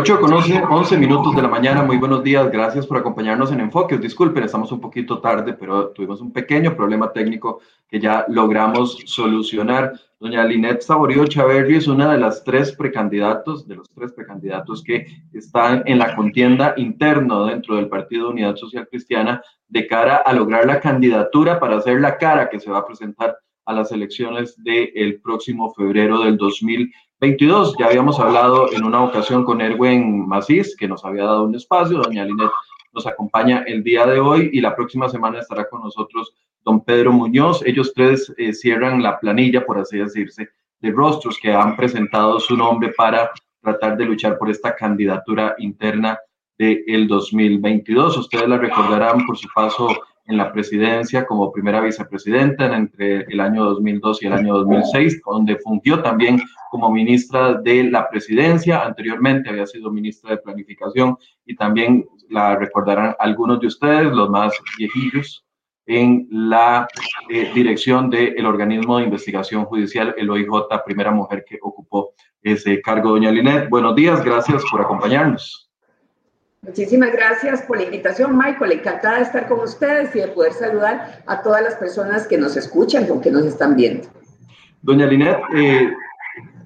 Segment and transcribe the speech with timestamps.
[0.00, 3.98] 8 con 11, minutos de la mañana, muy buenos días, gracias por acompañarnos en Enfoque.
[3.98, 9.92] Disculpen, estamos un poquito tarde, pero tuvimos un pequeño problema técnico que ya logramos solucionar.
[10.18, 15.04] Doña Linet Saborío Chaverri es una de las tres precandidatos, de los tres precandidatos que
[15.34, 20.64] están en la contienda interna dentro del Partido Unidad Social Cristiana de cara a lograr
[20.64, 25.20] la candidatura para hacer la cara que se va a presentar a las elecciones del
[25.20, 26.90] próximo febrero del 2020
[27.20, 27.76] 22.
[27.78, 31.98] Ya habíamos hablado en una ocasión con Erwin Macís, que nos había dado un espacio.
[31.98, 32.50] Doña Linet
[32.94, 37.12] nos acompaña el día de hoy y la próxima semana estará con nosotros don Pedro
[37.12, 37.62] Muñoz.
[37.66, 40.48] Ellos tres eh, cierran la planilla, por así decirse,
[40.80, 46.18] de rostros que han presentado su nombre para tratar de luchar por esta candidatura interna
[46.56, 48.16] del 2022.
[48.16, 49.88] Ustedes la recordarán por su paso
[50.30, 55.56] en la presidencia como primera vicepresidenta entre el año 2002 y el año 2006, donde
[55.56, 58.82] fungió también como ministra de la presidencia.
[58.82, 64.54] Anteriormente había sido ministra de planificación y también la recordarán algunos de ustedes, los más
[64.78, 65.44] viejillos,
[65.86, 66.86] en la
[67.28, 70.46] eh, dirección del organismo de investigación judicial, el OIJ,
[70.86, 73.10] primera mujer que ocupó ese cargo.
[73.10, 75.69] Doña Linet, buenos días, gracias por acompañarnos.
[76.62, 78.72] Muchísimas gracias por la invitación, Michael.
[78.72, 82.54] Encantada de estar con ustedes y de poder saludar a todas las personas que nos
[82.54, 84.06] escuchan o que nos están viendo.
[84.82, 85.90] Doña Linet, eh,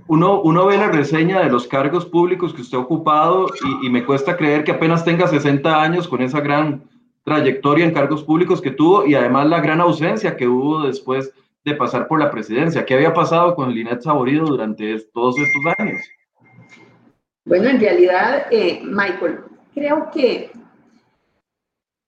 [0.08, 3.46] uno, uno ve la reseña de los cargos públicos que usted ha ocupado
[3.82, 6.82] y, y, me cuesta creer que apenas tenga 60 años con esa gran
[7.24, 11.32] trayectoria en cargos públicos que tuvo y además la gran ausencia que hubo después
[11.64, 12.84] de pasar por la presidencia.
[12.84, 16.00] ¿Qué había pasado con Linet Saborido durante todos estos años?
[17.46, 19.38] Bueno, en realidad, eh, Michael,
[19.74, 20.50] creo que,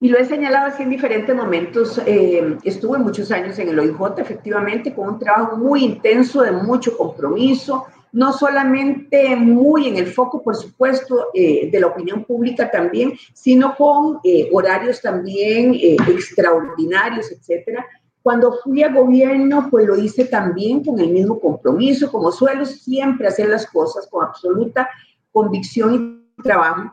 [0.00, 4.18] y lo he señalado así en diferentes momentos, eh, estuve muchos años en el OIJ,
[4.18, 10.42] efectivamente, con un trabajo muy intenso, de mucho compromiso, no solamente muy en el foco,
[10.42, 17.84] por supuesto, eh, de la opinión pública también, sino con eh, horarios también extraordinarios, etcétera.
[18.22, 23.28] Cuando fui a gobierno, pues lo hice también con el mismo compromiso, como suelo siempre
[23.28, 24.88] hacer las cosas con absoluta
[25.30, 26.90] convicción y trabajo.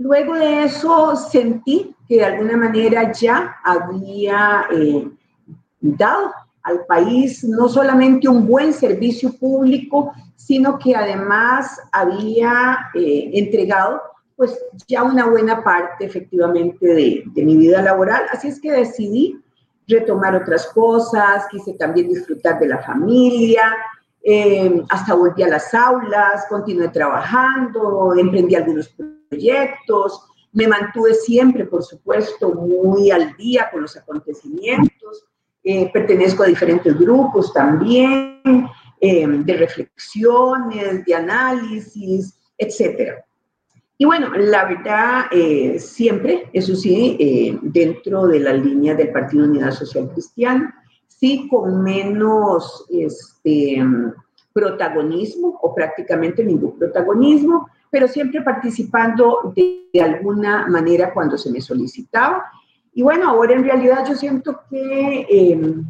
[0.00, 5.10] Luego de eso sentí que de alguna manera ya había eh,
[5.78, 14.00] dado al país no solamente un buen servicio público, sino que además había eh, entregado
[14.36, 16.86] pues ya una buena parte efectivamente
[17.34, 18.22] de, mi vida laboral.
[18.32, 19.38] Así es que decidí
[19.86, 23.74] retomar otras cosas, quise también disfrutar de la familia,
[24.22, 29.19] eh, hasta volví a las aulas, continué trabajando, emprendí algunos proyectos,
[30.52, 35.24] me mantuve siempre, por supuesto, muy al día con los acontecimientos,
[35.62, 38.40] eh, pertenezco a diferentes grupos también,
[39.00, 43.22] eh, de reflexiones, de análisis, etc.
[43.96, 45.26] Y bueno, la verdad,
[45.78, 50.74] siempre, eso sí, dentro de la línea del Partido Unidad Social Cristiana,
[51.20, 53.82] sí con menos este,
[54.52, 62.44] protagonismo o prácticamente ningún protagonismo, pero siempre participando de, alguna manera cuando se me solicitaba.
[62.94, 65.84] Y bueno, ahora en realidad yo siento que em,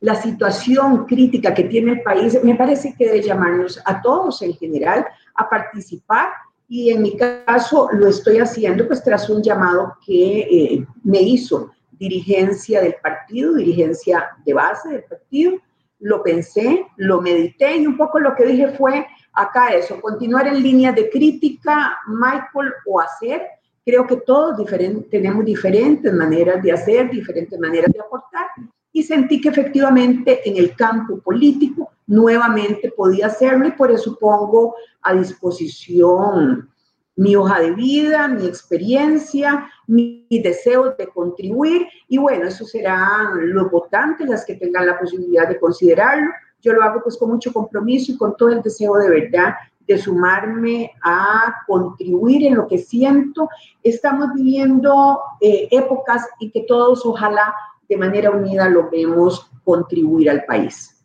[0.00, 4.54] la situación crítica que tiene el país me parece que debe llamarnos a todos en
[4.54, 6.28] general a participar
[6.66, 11.70] y en mi caso lo estoy haciendo pues tras un llamado que eh, me hizo
[11.90, 15.52] dirigencia del partido, dirigencia de base del partido.
[16.00, 20.62] Lo pensé, lo medité y un poco lo que dije fue acá eso, continuar en
[20.62, 23.42] línea de crítica, Michael, o hacer.
[23.84, 24.64] Creo que todos
[25.10, 28.46] tenemos diferentes maneras de hacer, diferentes maneras de aportar
[28.92, 34.76] y sentí que efectivamente en el campo político nuevamente podía hacerlo y por eso pongo
[35.00, 36.68] a disposición
[37.16, 43.70] mi hoja de vida, mi experiencia, mi, deseo de contribuir y bueno, eso serán los
[43.70, 46.30] votantes las que tengan la posibilidad de considerarlo.
[46.62, 49.54] Yo lo hago pues con mucho compromiso y con todo el deseo de verdad
[49.86, 53.48] de sumarme a contribuir en lo que siento.
[53.82, 57.54] Estamos viviendo eh, épocas en que todos ojalá
[57.88, 61.04] de manera unida logremos contribuir al país.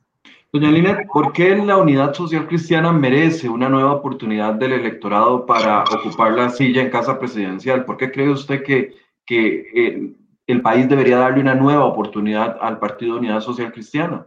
[0.54, 5.84] Doña Lina, ¿por qué la Unidad Social Cristiana merece una nueva oportunidad del electorado para
[5.84, 7.84] ocupar la silla en casa presidencial?
[7.84, 8.96] ¿Por qué cree usted que,
[9.26, 10.16] que el,
[10.48, 14.26] el país debería darle una nueva oportunidad al Partido Unidad Social Cristiana?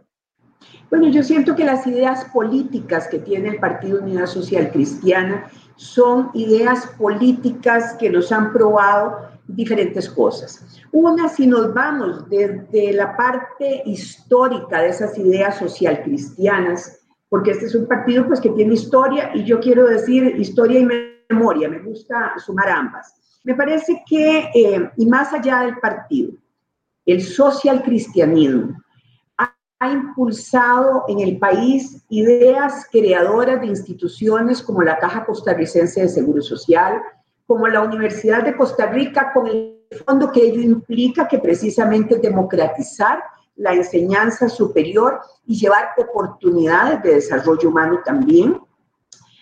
[0.91, 6.29] Bueno, yo siento que las ideas políticas que tiene el Partido Unidad Social Cristiana son
[6.33, 10.81] ideas políticas que nos han probado diferentes cosas.
[10.91, 16.99] Una, si nos vamos desde la parte histórica de esas ideas social cristianas,
[17.29, 20.85] porque este es un partido pues que tiene historia y yo quiero decir historia y
[20.85, 23.13] me memoria, me gusta sumar ambas.
[23.43, 26.33] Me parece que, eh, y más allá del partido,
[27.05, 28.75] el social cristianismo
[29.81, 36.41] ha, impulsado en el país ideas creadoras de instituciones como la Caja Costarricense de Seguro
[36.41, 37.01] Social,
[37.47, 43.23] como la Universidad de Costa Rica, con el fondo que ello implica, que precisamente democratizar
[43.55, 48.59] la enseñanza superior y llevar oportunidades de desarrollo humano también.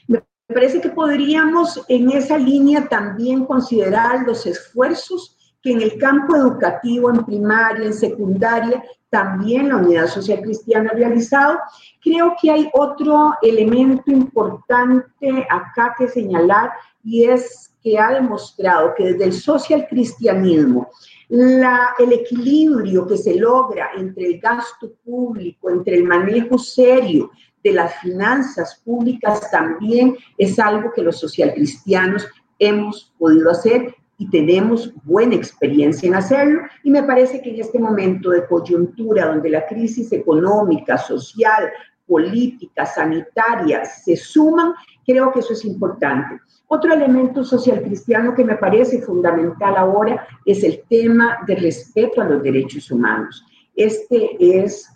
[0.08, 6.36] Me parece que podríamos en esa línea también considerar los esfuerzos que en el campo
[6.36, 11.60] educativo, en primaria, en secundaria, también la Unidad Social Cristiana ha realizado.
[12.02, 16.72] Creo que hay otro elemento importante acá que señalar
[17.04, 20.90] y es que ha demostrado que desde el social cristianismo
[21.30, 27.32] la, el equilibrio que se logra entre el gasto público, entre el manejo serio
[27.64, 32.28] de las finanzas públicas, también es algo que los socialcristianos
[32.58, 36.62] hemos podido hacer y tenemos buena experiencia en hacerlo.
[36.84, 41.70] Y me parece que en este momento de coyuntura, donde la crisis económica, social,
[42.06, 44.74] política, sanitaria se suman,
[45.06, 46.38] creo que eso es importante.
[46.68, 52.26] Otro elemento social cristiano que me parece fundamental ahora es el tema de respeto a
[52.26, 53.46] los derechos humanos.
[53.74, 54.90] Este es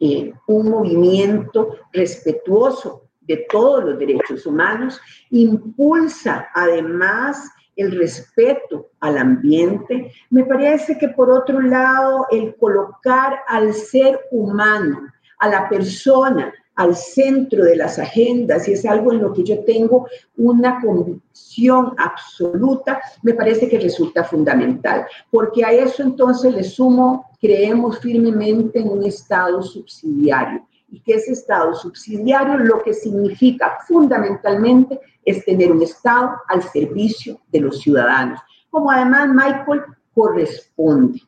[0.00, 5.00] eh, un movimiento respetuoso de todos los derechos humanos,
[5.30, 10.10] impulsa además el respeto al ambiente.
[10.30, 15.00] Me parece que por otro lado, el colocar al ser humano,
[15.38, 19.64] a la persona, al centro de las agendas y es algo en lo que yo
[19.64, 20.06] tengo
[20.36, 27.98] una convicción absoluta, me parece que resulta fundamental, porque a eso entonces le sumo, creemos
[28.00, 35.44] firmemente en un Estado subsidiario y que ese Estado subsidiario lo que significa fundamentalmente es
[35.44, 38.40] tener un Estado al servicio de los ciudadanos,
[38.70, 39.82] como además Michael
[40.14, 41.20] corresponde.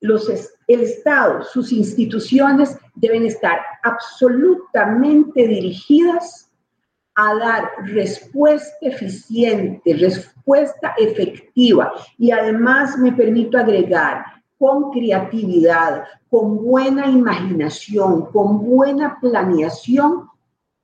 [0.00, 6.50] Los, el Estado, sus instituciones deben estar absolutamente dirigidas
[7.16, 17.06] a dar respuesta eficiente, respuesta efectiva y además me permito agregar con creatividad, con buena
[17.06, 20.28] imaginación, con buena planeación,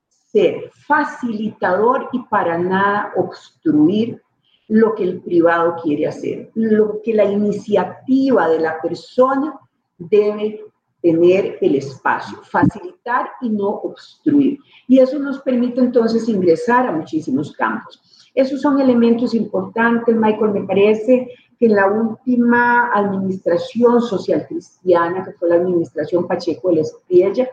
[0.08, 4.22] ser facilitador y para nada obstruir
[4.68, 9.58] lo que el privado quiere hacer, lo que la iniciativa de la persona
[9.98, 10.64] debe
[11.02, 14.58] tener el espacio, facilitar y no obstruir.
[14.88, 18.30] Y eso nos permite entonces ingresar a muchísimos campos.
[18.34, 21.28] Esos son elementos importantes, Michael, me parece
[21.62, 27.48] que en la última administración social cristiana, que fue la administración Pacheco de la Espriella,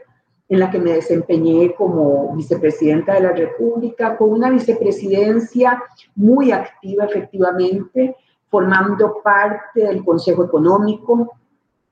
[0.48, 5.84] en la que me desempeñé como vicepresidenta de la República, con una vicepresidencia
[6.16, 8.16] muy activa efectivamente,
[8.50, 11.34] formando parte del Consejo Económico,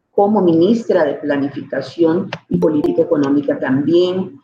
[0.09, 4.41] como ministra de Planificación y Política Económica también,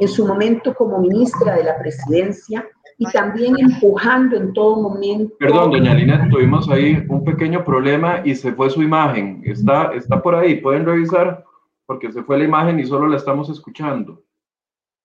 [0.00, 2.66] en su momento como ministra de la Presidencia
[2.98, 5.34] y también empujando en todo momento.
[5.38, 9.42] Perdón, doña Lina, tuvimos ahí un pequeño problema y se fue su imagen.
[9.44, 11.44] Está, está por ahí, pueden revisar
[11.86, 14.22] porque se fue la imagen y solo la estamos escuchando.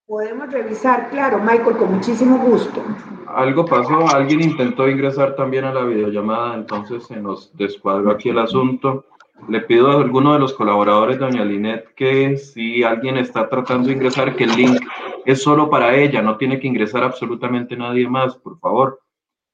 [0.06, 2.82] Podemos revisar, claro, Michael, con muchísimo gusto.
[3.28, 8.40] Algo pasó, alguien intentó ingresar también a la videollamada, entonces se nos descuadró aquí el
[8.40, 9.06] asunto.
[9.48, 13.94] Le pido a alguno de los colaboradores, doña Linet, que si alguien está tratando de
[13.94, 14.82] ingresar, que el link
[15.26, 19.02] es solo para ella, no tiene que ingresar absolutamente nadie más, por favor.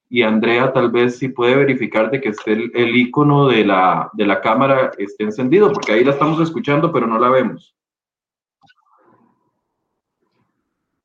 [0.09, 4.25] Y Andrea, tal vez si puede verificar de que esté el, icono de la, de
[4.25, 7.75] la cámara esté encendido, porque ahí la estamos escuchando, pero no la vemos.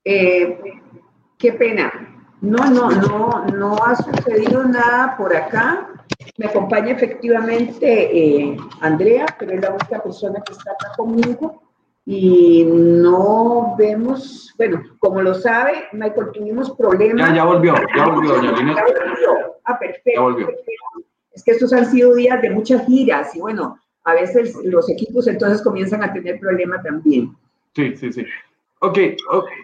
[0.05, 0.59] Eh,
[1.39, 1.91] qué pena.
[2.41, 5.89] No, no, no, no ha sucedido nada por acá.
[6.37, 11.63] Me acompaña efectivamente eh, Andrea, pero es la única persona que está acá conmigo
[12.05, 17.29] y no vemos, bueno, como lo sabe, Michael, tuvimos problemas.
[17.29, 18.75] Ya, ya volvió, ya volvió, doña Lina.
[18.77, 19.57] Ya volvió.
[19.65, 20.39] Ah, perfecto,
[21.33, 25.29] Es que estos han sido días de muchas giras y bueno, a veces los equipos
[25.29, 27.37] entonces comienzan a tener problemas también.
[27.75, 28.25] Sí, sí, sí.
[28.81, 28.97] Ok,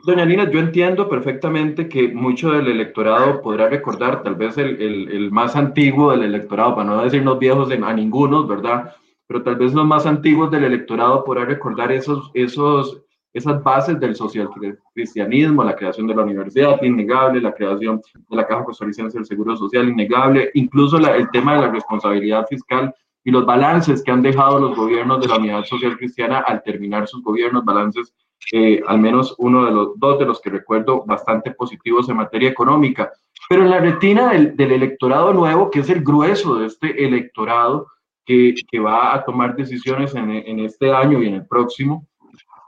[0.05, 5.09] doña Lina, yo entiendo perfectamente que mucho del electorado podrá recordar, tal vez el, el,
[5.09, 8.93] el más antiguo del electorado, para no decirnos viejos a ninguno, ¿verdad?
[9.29, 13.03] Pero tal vez los más antiguos del electorado podrán recordar esos, esos,
[13.33, 14.49] esas bases del social
[14.93, 19.57] cristianismo, la creación de la universidad, innegable, la creación de la Caja Costarricense del Seguro
[19.57, 22.93] Social, innegable, incluso el tema de la responsabilidad fiscal
[23.23, 27.07] y los balances que han dejado los gobiernos de la Unidad Social Cristiana al terminar
[27.07, 28.13] sus gobiernos, balances
[28.53, 32.51] eh, al menos uno de los dos de los que recuerdo bastante positivos en materia
[32.51, 33.13] económica.
[33.49, 37.89] Pero en la retina del, electorado nuevo, que es el grueso de este electorado
[38.25, 42.07] que, que va a tomar decisiones en, en, este año y en el próximo,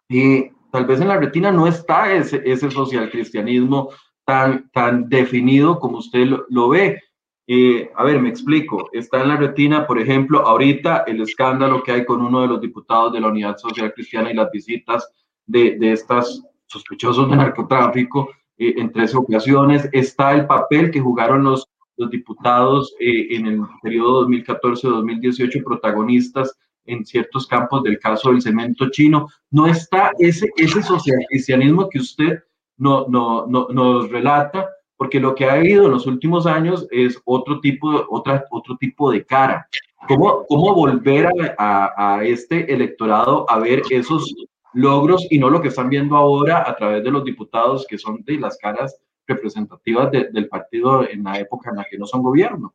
[0.08, 3.90] eh, tal vez en la retina no está ese, ese social cristianismo
[4.24, 7.00] tan, tan definido como usted lo, ve.
[7.46, 8.90] Eh, a ver, me explico.
[8.92, 12.60] Está en la retina, por ejemplo, ahorita el escándalo que hay con uno de los
[12.60, 15.08] diputados de la Unidad Social Cristiana y las visitas
[15.46, 19.88] de, de estas sospechosos de narcotráfico eh, en tres ocasiones.
[19.92, 27.04] Está el papel que jugaron los, los diputados eh, en el periodo 2014-2018, protagonistas en
[27.04, 29.28] ciertos campos del caso del cemento chino.
[29.50, 32.38] No está ese, ese social cristianismo que usted
[32.76, 37.20] no, no, no, nos relata, porque lo que ha habido en los últimos años es
[37.24, 39.68] otro tipo, otra, otro tipo de cara.
[40.08, 44.32] ¿Cómo, cómo volver a, a, este electorado a ver esos
[44.76, 48.22] logros y no lo que están viendo ahora a través de los diputados que son
[48.24, 52.74] de las caras representativas del partido en la época en la que no son gobierno?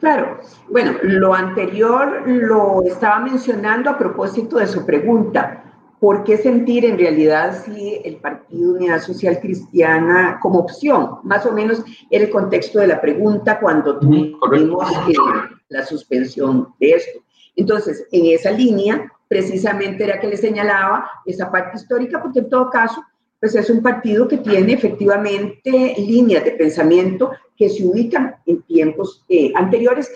[0.00, 5.62] Claro, bueno, lo anterior lo estaba mencionando a propósito de su pregunta.
[6.02, 11.20] ¿por qué sentir en realidad si el Partido Unidad Social Cristiana como opción?
[11.22, 15.14] Más o menos el contexto de la pregunta cuando tuvimos eh,
[15.68, 17.20] la suspensión de esto.
[17.54, 22.68] Entonces, en esa línea, precisamente era que le señalaba esa parte histórica, porque en todo
[22.68, 23.02] caso,
[23.40, 29.24] pues es un partido que tiene efectivamente líneas de pensamiento que se ubican en tiempos
[29.30, 30.12] eh, anteriores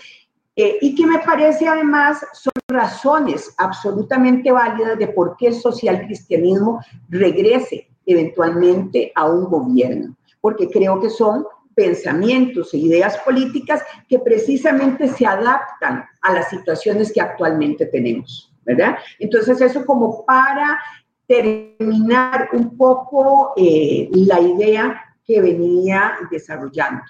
[0.55, 6.05] eh, y que me parece además son razones absolutamente válidas de por qué el social
[6.05, 11.43] cristianismo regrese eventualmente a un gobierno, porque creo que son
[11.73, 18.97] pensamientos e ideas políticas que precisamente se adaptan a las situaciones que actualmente tenemos, ¿verdad?
[19.17, 20.79] Entonces eso como para
[21.25, 27.03] terminar un poco eh, la idea que venía desarrollando.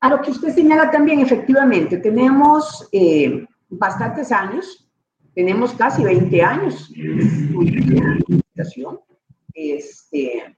[0.00, 4.88] A lo que usted señala también, efectivamente, tenemos eh, bastantes años,
[5.34, 6.90] tenemos casi 20 años
[9.54, 10.56] este,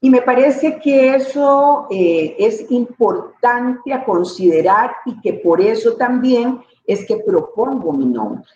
[0.00, 6.60] y me parece que eso eh, es importante a considerar y que por eso también
[6.86, 8.48] es que propongo mi nombre.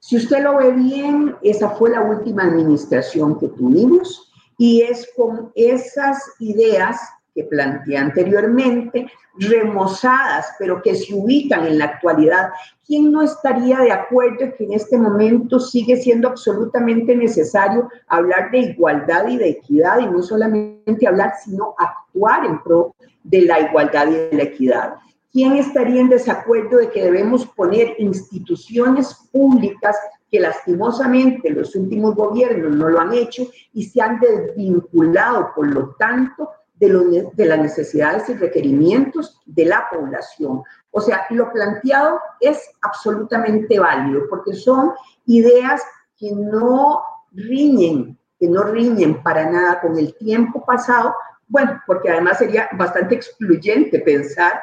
[0.00, 5.52] Si usted lo ve bien, esa fue la última administración que tuvimos y es con
[5.54, 6.98] esas ideas
[7.34, 12.48] que planteé anteriormente, remozadas, pero que se ubican en la actualidad.
[12.86, 18.58] ¿Quién no estaría de acuerdo que en este momento sigue siendo absolutamente necesario hablar de
[18.58, 24.08] igualdad y de equidad y no solamente hablar, sino actuar en pro de la igualdad
[24.08, 24.94] y de la equidad?
[25.32, 29.96] ¿Quién estaría en desacuerdo de que debemos poner instituciones públicas
[30.30, 35.94] que lastimosamente los últimos gobiernos no lo han hecho y se han desvinculado, por lo
[35.98, 40.62] tanto, de, las necesidades y requerimientos de la población.
[40.90, 44.92] O sea, lo planteado es absolutamente válido porque son
[45.26, 45.82] ideas
[46.16, 51.14] que no riñen, que no riñen para nada con el tiempo pasado,
[51.48, 54.60] bueno, porque además sería bastante excluyente pensar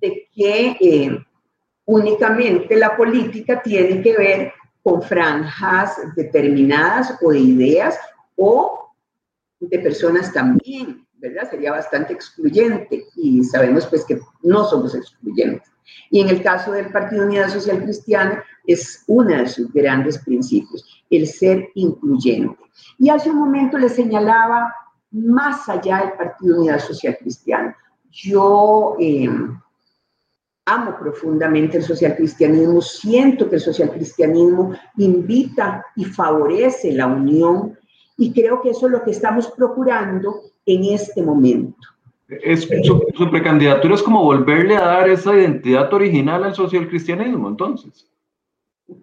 [0.00, 1.24] de que eh,
[1.84, 4.52] únicamente la política tiene que ver
[4.82, 7.98] con franjas determinadas o de ideas
[8.36, 8.92] o
[9.60, 11.50] de personas también ¿verdad?
[11.50, 15.70] Sería bastante excluyente y sabemos pues que no somos excluyentes.
[16.10, 21.04] Y en el caso del Partido Unidad Social Cristiana es uno de sus grandes principios,
[21.10, 22.58] el ser incluyente.
[22.98, 24.74] Y hace un momento le señalaba
[25.10, 27.76] más allá del Partido Unidad Social Cristiana.
[28.10, 29.60] Yo em,
[30.70, 37.76] amo profundamente el social cristianismo, siento que el social cristianismo invita y favorece la unión
[38.16, 41.76] y creo que eso es lo que estamos procurando en este momento.
[42.28, 48.06] Es, su, precandidatura es como volverle a dar esa identidad original al social cristianismo, entonces.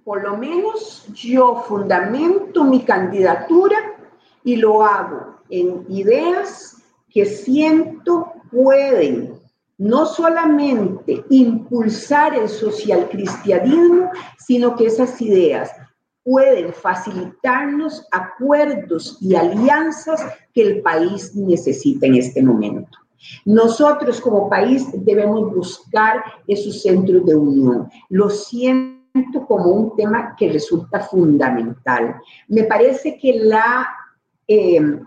[0.04, 3.78] Por lo menos yo fundamento mi candidatura
[4.44, 9.37] y lo hago en ideas que siento pueden
[9.78, 15.72] no solamente impulsar el social cristianismo, sino que esas ideas
[16.24, 22.98] pueden facilitarnos acuerdos y alianzas que el país necesita en este momento.
[23.46, 27.90] Nosotros como país debemos buscar esos centros de unión.
[28.10, 32.16] Lo siento como un tema que resulta fundamental.
[32.48, 33.88] Me parece que la...
[34.48, 35.00] Eh,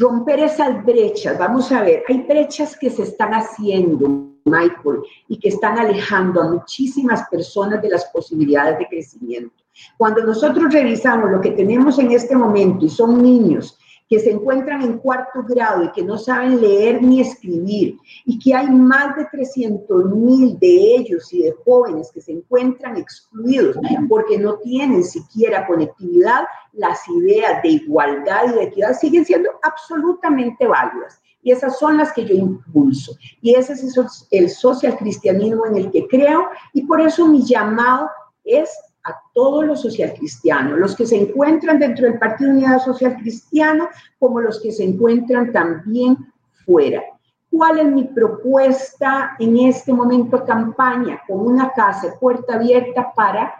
[0.00, 5.50] romper esas brechas, vamos a ver, hay brechas que se están haciendo, Michael, y que
[5.50, 9.62] están alejando a muchísimas personas de las posibilidades de crecimiento.
[9.98, 13.78] Cuando nosotros revisamos lo que tenemos en este momento y son niños
[14.10, 18.52] que se encuentran en cuarto grado y que no saben leer ni escribir, y que
[18.52, 23.76] hay más de 300 mil de ellos y de jóvenes que se encuentran excluidos
[24.08, 30.66] porque no tienen siquiera conectividad, las ideas de igualdad y de equidad siguen siendo absolutamente
[30.66, 31.22] válidas.
[31.42, 33.12] Y esas son las que yo impulso.
[33.40, 33.96] Y ese es
[34.30, 36.48] el social cristianismo en el que creo.
[36.74, 38.10] Y por eso mi llamado
[38.44, 38.70] es
[39.04, 43.88] a todos los socialcristianos, los que se encuentran dentro del Partido Unidad Social Cristiano,
[44.18, 46.16] como los que se encuentran también
[46.64, 47.02] fuera.
[47.50, 51.20] ¿Cuál es mi propuesta en este momento campaña?
[51.26, 53.59] Con una casa puerta abierta para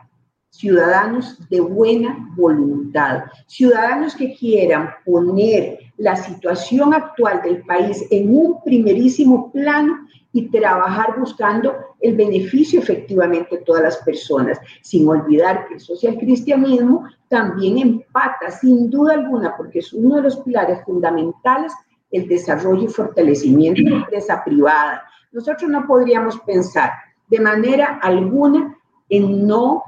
[0.51, 8.63] ciudadanos de buena voluntad, ciudadanos que quieran poner la situación actual del país en un
[8.63, 15.75] primerísimo plano y trabajar buscando el beneficio efectivamente de todas las personas, sin olvidar que
[15.75, 21.73] el social cristianismo también empata, sin duda alguna, porque es uno de los pilares fundamentales,
[22.11, 25.03] el desarrollo y fortalecimiento de la empresa privada.
[25.33, 26.91] Nosotros no podríamos pensar
[27.29, 28.77] de manera alguna
[29.09, 29.85] en no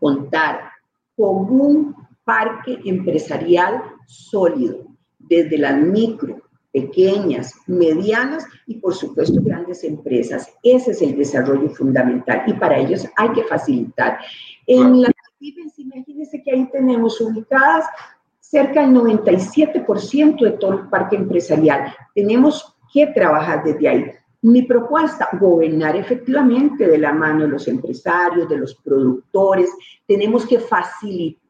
[0.00, 0.70] contar
[1.16, 4.86] con un parque empresarial sólido,
[5.18, 6.40] desde las micro,
[6.72, 10.52] pequeñas, medianas y por supuesto grandes empresas.
[10.62, 14.18] Ese es el desarrollo fundamental y para ellos hay que facilitar.
[14.66, 17.86] En las imagínense que ahí tenemos ubicadas
[18.38, 21.94] cerca del 97% de todo el parque empresarial.
[22.14, 24.04] Tenemos que trabajar desde ahí.
[24.42, 29.70] Mi propuesta, gobernar efectivamente de la mano de los empresarios, de los productores.
[30.06, 31.40] Tenemos que facilitar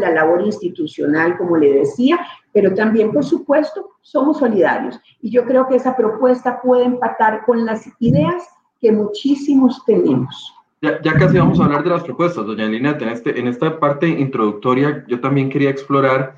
[0.00, 2.18] la labor institucional, como le decía,
[2.52, 4.98] pero también, por supuesto, somos solidarios.
[5.20, 8.42] Y yo creo que esa propuesta puede empatar con las ideas
[8.80, 10.54] que muchísimos tenemos.
[10.82, 13.04] Ya, ya casi vamos a hablar de las propuestas, doña Lineta.
[13.04, 16.36] En, este, en esta parte introductoria yo también quería explorar,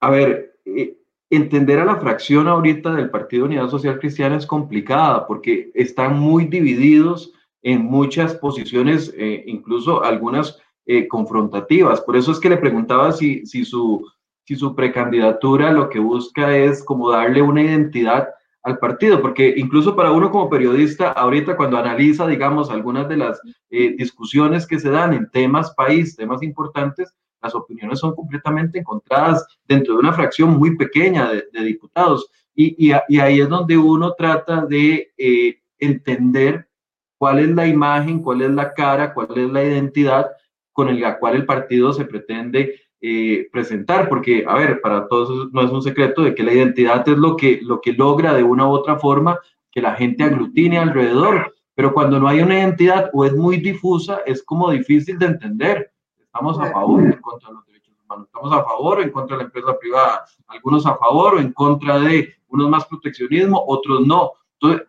[0.00, 0.96] a ver, eh,
[1.30, 6.44] entender a la fracción ahorita del Partido Unidad Social Cristiana es complicada porque están muy
[6.46, 12.00] divididos en muchas posiciones, eh, incluso algunas eh, confrontativas.
[12.00, 14.04] Por eso es que le preguntaba si, si su
[14.50, 18.30] si su precandidatura lo que busca es como darle una identidad
[18.64, 23.40] al partido, porque incluso para uno como periodista, ahorita cuando analiza, digamos, algunas de las
[23.70, 29.46] eh, discusiones que se dan en temas país, temas importantes, las opiniones son completamente encontradas
[29.66, 32.30] dentro de una fracción muy pequeña de, diputados.
[32.54, 36.68] Y, ahí es donde uno trata de eh, entender
[37.16, 40.30] cuál es la imagen, cuál es la cara, cuál es la identidad
[40.72, 45.62] con la cual el partido se pretende eh, presentar, porque, a ver, para todos no
[45.62, 48.66] es un secreto de que la identidad es lo que, lo que logra de una
[48.66, 49.38] u otra forma
[49.70, 54.20] que la gente aglutine alrededor, pero cuando no hay una identidad o es muy difusa,
[54.26, 55.89] es como difícil de entender.
[56.32, 59.10] Estamos a favor o en contra de los derechos humanos, estamos a favor o en
[59.10, 63.64] contra de la empresa privada, algunos a favor o en contra de unos más proteccionismo,
[63.66, 64.30] otros no.
[64.60, 64.86] Entonces,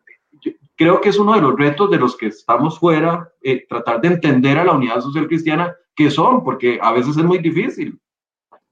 [0.76, 4.10] creo que es uno de los retos de los que estamos fuera, eh, tratar de
[4.10, 8.00] entender a la unidad social cristiana que son, porque a veces es muy difícil.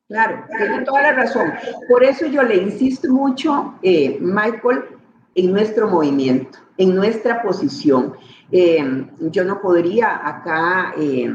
[0.07, 1.51] Claro, tiene toda la razón.
[1.89, 4.85] Por eso yo le insisto mucho, eh, Michael,
[5.33, 8.13] en nuestro movimiento, en nuestra posición.
[8.51, 11.33] Eh, yo no podría acá eh,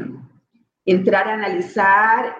[0.85, 2.37] entrar a analizar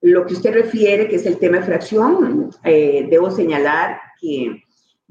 [0.00, 2.50] lo que usted refiere, que es el tema de fracción.
[2.64, 4.62] debo señalar que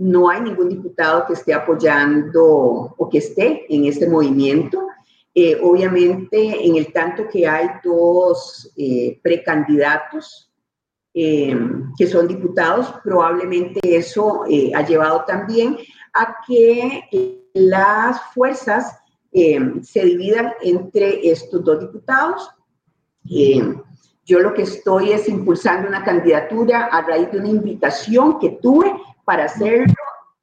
[0.02, 4.88] no hay ningún diputado que esté apoyando o que esté en este movimiento.
[5.34, 10.52] Eh, obviamente, en el tanto que hay dos eh, precandidatos
[11.13, 11.56] eh,
[11.98, 15.78] que son diputados, probablemente eso ha llevado también
[16.13, 17.04] a que
[17.54, 18.98] las fuerzas
[19.32, 22.50] se dividan entre estos dos diputados.
[23.24, 28.94] yo lo que estoy es impulsando una candidatura a raíz de una invitación que tuve
[29.26, 29.94] para hacerlo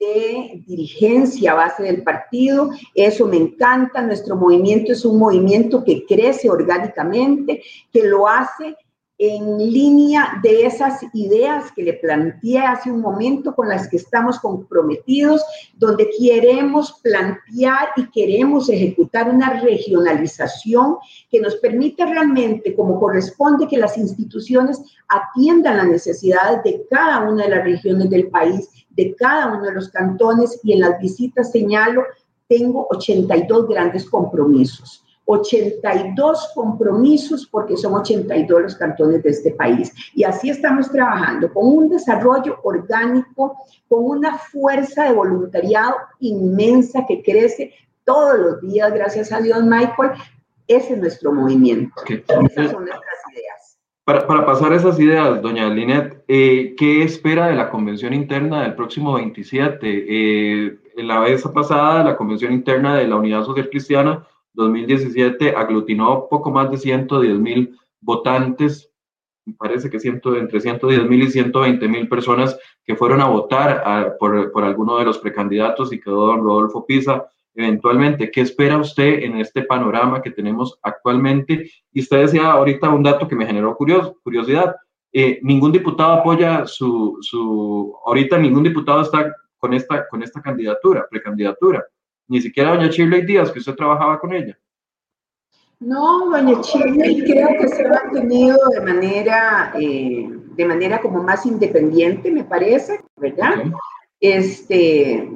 [0.01, 2.71] de dirigencia a base del partido.
[2.95, 4.03] Eso me encanta.
[4.03, 8.77] Nuestro movimiento es un movimiento que crece orgánicamente, que lo hace
[9.19, 14.39] en línea de esas ideas que le planteé hace un momento con las que estamos
[14.39, 15.43] comprometidos,
[15.75, 23.77] donde queremos plantear y queremos ejecutar una regionalización que nos permita realmente, como corresponde, que
[23.77, 29.49] las instituciones atiendan las necesidades de cada una de las regiones del país, de cada
[29.49, 30.61] uno de los cantones.
[30.63, 32.05] Y en las visitas señalo,
[32.47, 39.93] tengo 82 grandes compromisos 82 compromisos porque son 82 los cantones de este país.
[40.15, 47.23] Y así estamos trabajando con un desarrollo orgánico, con una fuerza de voluntariado inmensa que
[47.23, 50.13] crece todos los días, gracias a Dios, Michael,
[50.67, 51.95] Ese es nuestro movimiento.
[52.07, 53.79] Esas son nuestras ideas.
[54.05, 58.75] Para, para, pasar esas ideas, doña Linet, eh, ¿qué espera de la convención interna del
[58.75, 59.79] próximo 27?
[59.85, 64.27] Eh, en la vez pasada, la convención interna de la Unidad Social Cristiana
[64.59, 68.91] 2017 aglutinó poco más de 110 mil votantes,
[69.57, 74.53] parece que ciento, entre 110 mil y 120 mil personas que fueron a votar por,
[74.53, 78.31] por alguno de los precandidatos y quedó don Rodolfo Pisa eventualmente.
[78.31, 81.71] ¿Qué espera usted en este panorama que tenemos actualmente?
[81.93, 84.77] Y usted decía ahorita un dato que me generó curiosidad.
[85.13, 91.07] Eh, ningún diputado apoya su, su, ahorita ningún diputado está con esta, con esta candidatura,
[91.11, 91.85] precandidatura.
[92.29, 94.59] Ni siquiera doña Shirley Díaz, que usted trabajaba con ella.
[95.81, 101.47] No, doña Shirley creo que se ha mantenido de manera, eh, de manera como más
[101.47, 103.65] independiente, me parece, ¿verdad?
[104.21, 105.29] Este,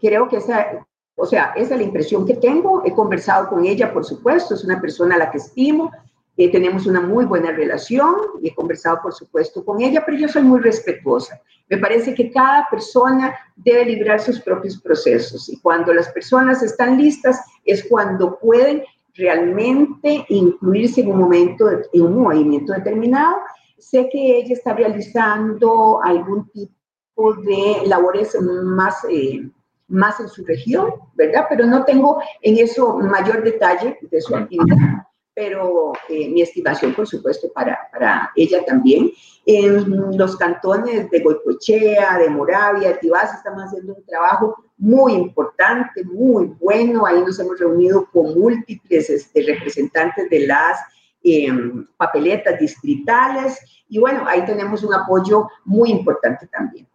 [0.00, 2.82] creo que esa, o sea, esa es la impresión que tengo.
[2.84, 5.92] He conversado con ella, por supuesto, es una persona a la que estimo.
[6.36, 10.28] Eh, tenemos una muy buena relación y he conversado, por supuesto, con ella, pero yo
[10.28, 11.40] soy muy respetuosa.
[11.68, 16.98] Me parece que cada persona debe librar sus propios procesos y cuando las personas están
[16.98, 18.82] listas es cuando pueden
[19.14, 23.36] realmente incluirse en un momento, en un movimiento determinado.
[23.78, 28.96] Sé que ella está realizando algún tipo de labores más...
[29.08, 29.48] Eh,
[29.86, 31.44] más en su región, ¿verdad?
[31.48, 35.03] Pero no tengo en eso mayor detalle de su actividad,
[35.34, 39.10] pero eh, mi estimación, por supuesto, para, para, ella también.
[39.46, 46.04] En los cantones de Goicoechea, de Moravia, de Tibás, estamos haciendo un trabajo muy importante,
[46.04, 47.04] muy bueno.
[47.04, 50.78] Ahí nos hemos reunido con múltiples este, representantes de las
[51.22, 56.86] em, papeletas distritales y bueno, ahí tenemos un apoyo muy importante también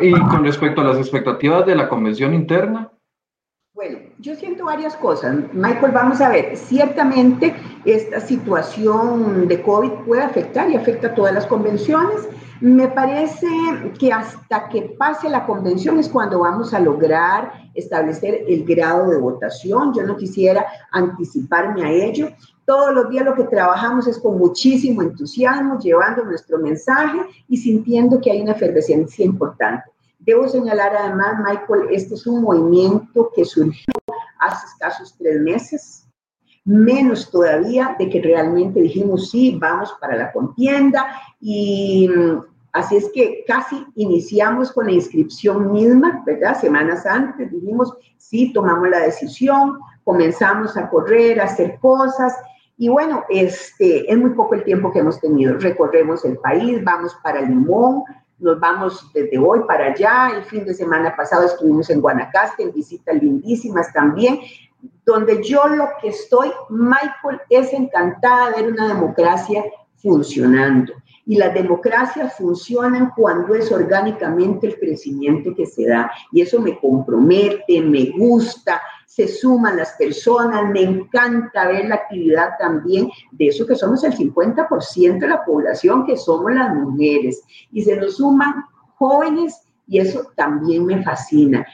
[0.00, 2.90] y con respecto a las expectativas de la convención interna.
[3.76, 5.36] Bueno, yo siento varias cosas.
[5.52, 11.34] Michael, vamos a ver, ciertamente esta situación de COVID puede afectar y afecta a todas
[11.34, 12.26] las convenciones.
[12.62, 13.46] Me parece
[13.98, 19.18] que hasta que pase la convención es cuando vamos a lograr establecer el grado de
[19.18, 19.92] votación.
[19.92, 22.30] Yo no quisiera anticiparme a ello.
[22.64, 28.22] Todos los días lo que trabajamos es con muchísimo entusiasmo, llevando nuestro mensaje y sintiendo
[28.22, 29.84] que hay una efervescencia importante.
[30.26, 33.94] Debo señalar además, Michael, este es un movimiento que surgió
[34.40, 36.08] hace escasos tres meses,
[36.64, 41.06] menos todavía de que realmente dijimos, sí, vamos para la contienda
[41.40, 42.40] y mm,
[42.72, 46.60] así es que casi iniciamos con la inscripción misma, ¿verdad?
[46.60, 52.34] Semanas antes dijimos, sí, tomamos la decisión, comenzamos a correr, a hacer cosas
[52.76, 55.56] y bueno, este, es muy poco el tiempo que hemos tenido.
[55.56, 58.02] Recorremos el país, vamos para Limón,
[58.38, 60.30] nos vamos desde hoy para allá.
[60.36, 64.40] El fin de semana pasado estuvimos en Guanacaste, en visitas lindísimas también,
[65.04, 69.64] donde yo lo que estoy, Michael, es encantada de ver una democracia
[69.96, 70.92] funcionando.
[71.26, 76.10] Y las democracias funcionan cuando es orgánicamente el crecimiento que se da.
[76.32, 82.50] Y eso me compromete, me gusta, se suman las personas, me encanta ver la actividad
[82.58, 87.82] también de eso que somos el 50% de la población, que somos las mujeres, y
[87.82, 88.64] se nos suman
[88.96, 91.66] jóvenes y eso también me fascina.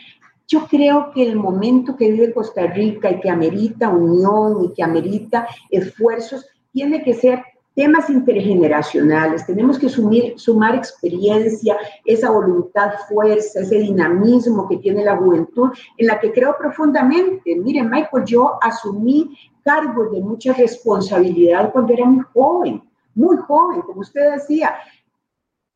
[0.47, 4.83] Yo creo que el momento que vive Costa Rica y que amerita unión y que
[4.83, 7.43] amerita esfuerzos, tiene que ser
[7.75, 15.17] temas intergeneracionales, tenemos que sumir, sumar experiencia, esa voluntad, fuerza, ese dinamismo que tiene la
[15.17, 17.57] juventud, en la que creo profundamente.
[17.57, 22.83] Miren, Michael, yo asumí cargos de mucha responsabilidad cuando era muy joven,
[23.15, 24.75] muy joven, como usted decía.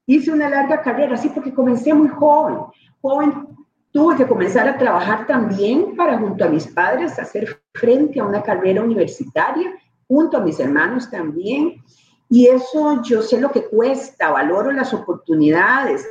[0.09, 2.59] Hice una larga carrera, sí, porque comencé muy joven.
[3.00, 3.48] Joven
[3.90, 8.42] tuve que comenzar a trabajar también para, junto a mis padres, hacer frente a una
[8.42, 9.74] carrera universitaria
[10.09, 11.83] junto a mis hermanos también.
[12.29, 16.07] Y eso yo sé lo que cuesta, valoro las oportunidades.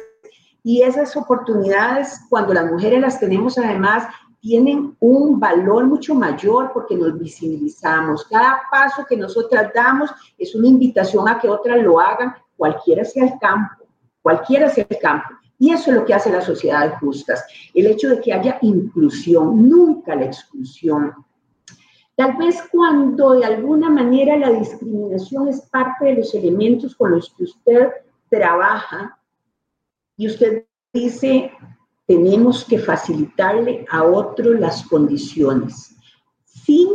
[0.63, 4.07] Y esas oportunidades, cuando las mujeres las tenemos además,
[4.45, 8.25] tienen un valor mucho mayor porque nos visibilizamos.
[8.25, 13.25] Cada paso que nosotras damos es una invitación a que otras lo hagan, cualquiera sea
[13.25, 13.85] el campo,
[14.21, 15.29] cualquiera sea el campo.
[15.57, 17.43] Y eso es lo que hace la sociedad justas.
[17.73, 21.13] El hecho de que haya inclusión, nunca la exclusión.
[22.15, 27.33] Tal vez cuando de alguna manera la discriminación es parte de los elementos con los
[27.35, 27.89] que usted
[28.29, 29.19] trabaja
[30.15, 31.51] y usted dice,
[32.07, 35.95] tenemos que facilitarle a otro las condiciones,
[36.45, 36.89] sin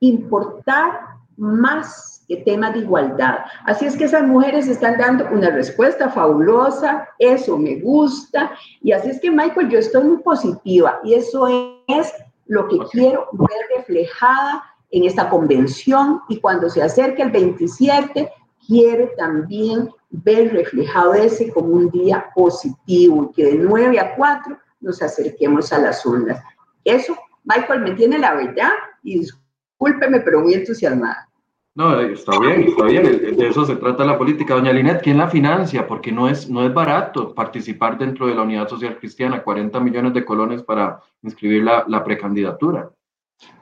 [0.00, 1.00] importar
[1.36, 3.40] más que temas de igualdad.
[3.66, 9.10] Así es que esas mujeres están dando una respuesta fabulosa, eso me gusta, y así
[9.10, 11.46] es que Michael, yo estoy muy positiva, y eso
[11.88, 12.12] es
[12.52, 18.30] lo que quiero ver reflejada en esta convención y cuando se acerque el 27
[18.66, 24.58] quiere también ver reflejado ese como un día positivo y que de 9 a 4
[24.82, 26.42] nos acerquemos a las urnas.
[26.84, 31.30] Eso, Michael, me tiene la verdad y discúlpeme, pero muy entusiasmada.
[31.74, 33.36] No, está bien, está bien.
[33.36, 34.54] De eso se trata la política.
[34.54, 35.86] Doña Linet, ¿quién la financia?
[35.86, 39.42] Porque no es, no es barato participar dentro de la Unidad Social Cristiana.
[39.42, 42.90] 40 millones de colones para inscribir la, la precandidatura.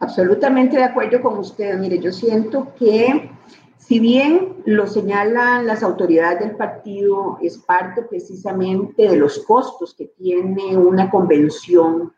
[0.01, 1.79] Absolutamente de acuerdo con usted.
[1.79, 3.31] Mire, yo siento que
[3.91, 10.07] si bien lo señalan las autoridades del partido, es parte precisamente de los costos que
[10.07, 12.13] tiene una convención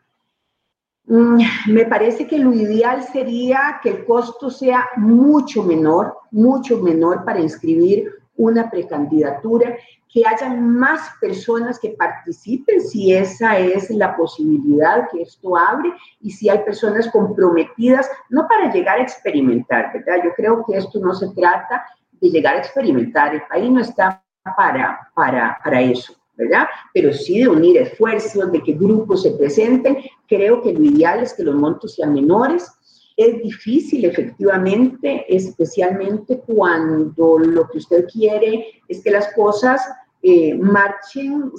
[1.05, 7.41] me parece que lo ideal sería que el costo sea mucho menor, mucho menor para
[7.41, 9.75] inscribir una precandidatura,
[10.13, 16.29] que haya más personas que participen si esa es la posibilidad que esto abre y
[16.29, 20.23] si hay personas comprometidas, no para llegar a experimentar, ¿verdad?
[20.23, 24.23] Yo creo que esto no se trata de llegar a experimentar, el país no está
[24.55, 26.13] para, para, para eso.
[26.35, 26.65] ¿Verdad?
[26.93, 29.97] Pero sí de unir esfuerzos, de que grupos se presenten.
[30.27, 32.69] Creo que lo ideal es que los montos sean menores.
[33.15, 39.81] Es difícil, efectivamente, especialmente cuando lo que usted quiere es que las cosas
[40.23, 41.51] eh, marchen,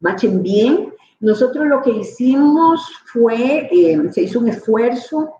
[0.00, 0.92] marchen bien.
[1.20, 5.36] Nosotros lo que hicimos fue, eh, se hizo un esfuerzo,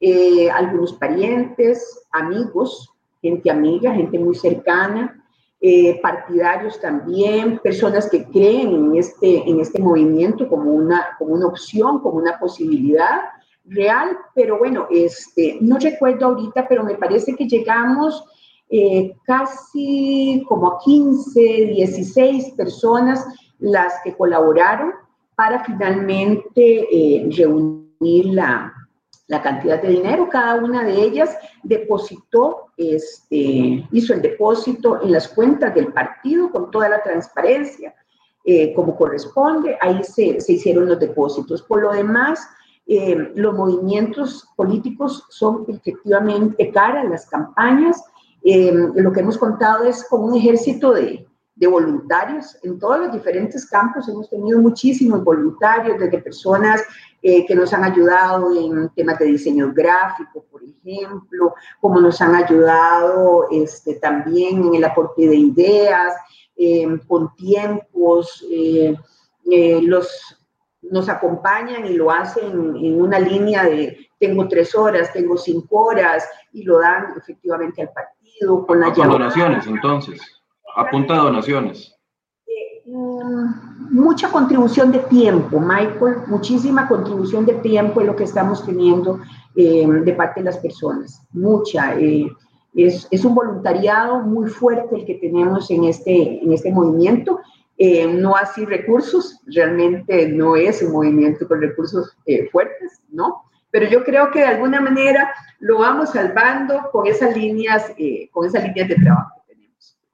[0.00, 5.23] eh, algunos parientes, amigos, gente amiga, gente muy cercana,
[5.66, 11.46] eh, partidarios también, personas que creen en este, en este movimiento como una, como una
[11.46, 13.22] opción, como una posibilidad
[13.64, 18.22] real, pero bueno, este, no recuerdo ahorita, pero me parece que llegamos
[18.68, 23.24] eh, casi como a 15, 16 personas
[23.58, 24.92] las que colaboraron
[25.34, 28.73] para finalmente eh, reunir la,
[29.26, 35.28] la cantidad de dinero, cada una de ellas depositó, este, hizo el depósito en las
[35.28, 37.94] cuentas del partido con toda la transparencia,
[38.44, 41.62] eh, como corresponde, ahí se, se, hicieron los depósitos.
[41.62, 42.46] Por lo demás,
[42.86, 48.02] eh, los movimientos políticos son efectivamente cara las campañas.
[48.42, 53.12] Eh, lo que hemos contado es como un ejército de, de voluntarios en todos los
[53.12, 54.08] diferentes campos.
[54.08, 56.82] Hemos tenido muchísimos voluntarios, desde personas
[57.22, 62.34] eh, que nos han ayudado en temas de diseño gráfico, por ejemplo, como nos han
[62.34, 66.14] ayudado este, también en el aporte de ideas,
[67.08, 68.96] con tiempos, eh,
[69.50, 70.38] eh, los,
[70.82, 76.26] nos acompañan y lo hacen en una línea de tengo tres horas, tengo cinco horas
[76.52, 80.20] y lo dan efectivamente al partido con las donaciones entonces,
[80.76, 81.94] apunta a donaciones.
[82.86, 89.20] Mm, mucha contribución de tiempo, Michael, muchísima contribución de tiempo es lo que estamos teniendo
[89.56, 91.98] eh, de parte de las personas, mucha.
[91.98, 92.30] Eh,
[92.74, 97.40] es, es, un voluntariado muy fuerte el que tenemos en este, en este movimiento.
[97.78, 102.16] Eh, no así recursos, realmente no es un movimiento con recursos
[102.52, 103.44] fuertes, ¿no?
[103.70, 107.92] Pero yo creo que de alguna manera lo vamos salvando con esas líneas,
[108.30, 109.43] con esas líneas de trabajo.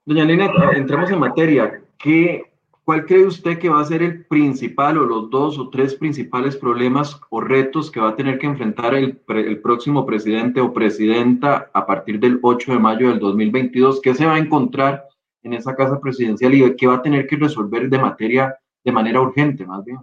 [0.05, 1.81] Doña Lina, entramos en materia.
[1.97, 2.51] ¿Qué
[2.83, 6.57] ¿Cuál cree usted que va a ser el principal o los dos o tres principales
[6.57, 11.69] problemas o retos que va a tener que enfrentar el, el, próximo presidente o presidenta
[11.73, 14.01] a partir del 8 de mayo del 2022?
[14.01, 15.07] ¿Qué se va a encontrar
[15.43, 19.21] en esa casa presidencial y qué va a tener que resolver de materia de manera
[19.21, 19.99] urgente, más bien?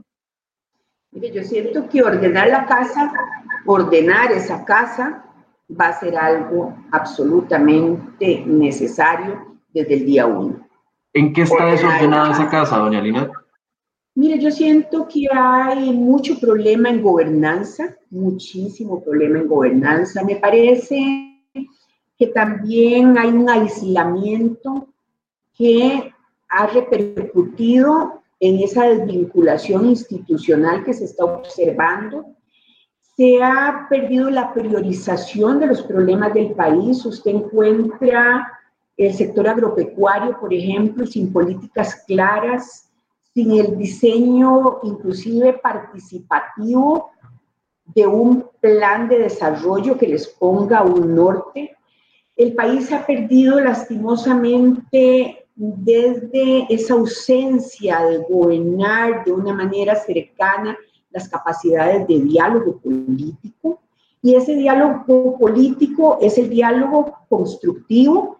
[1.11, 3.13] Mire, yo siento que ordenar la casa,
[3.67, 5.25] ordenar esa casa,
[5.69, 10.67] va a ser algo absolutamente necesario desde el día uno.
[11.13, 13.31] ¿En qué está desordenada esa casa, doña Lina?
[14.15, 20.25] Mire, yo siento que hay mucho problema en gobernanza, muchísimo problema en gobernanza.
[20.25, 20.97] Me parece
[22.19, 24.89] que también hay un aislamiento
[25.57, 26.13] que
[26.49, 32.27] ha repercutido en esa desvinculación institucional que se está observando.
[33.17, 37.05] Se ha perdido la priorización de los problemas del país.
[37.05, 38.58] Usted encuentra
[38.99, 42.91] el sector agropecuario, por ejemplo, sin políticas claras,
[43.33, 47.11] sin el diseño inclusive participativo
[47.95, 51.77] de un plan de desarrollo que les ponga un norte.
[52.37, 60.77] El país ha perdido lastimosamente desde esa ausencia de gobernar de una manera cercana
[61.11, 63.81] las capacidades de diálogo político.
[64.21, 68.38] Y ese diálogo político es el diálogo constructivo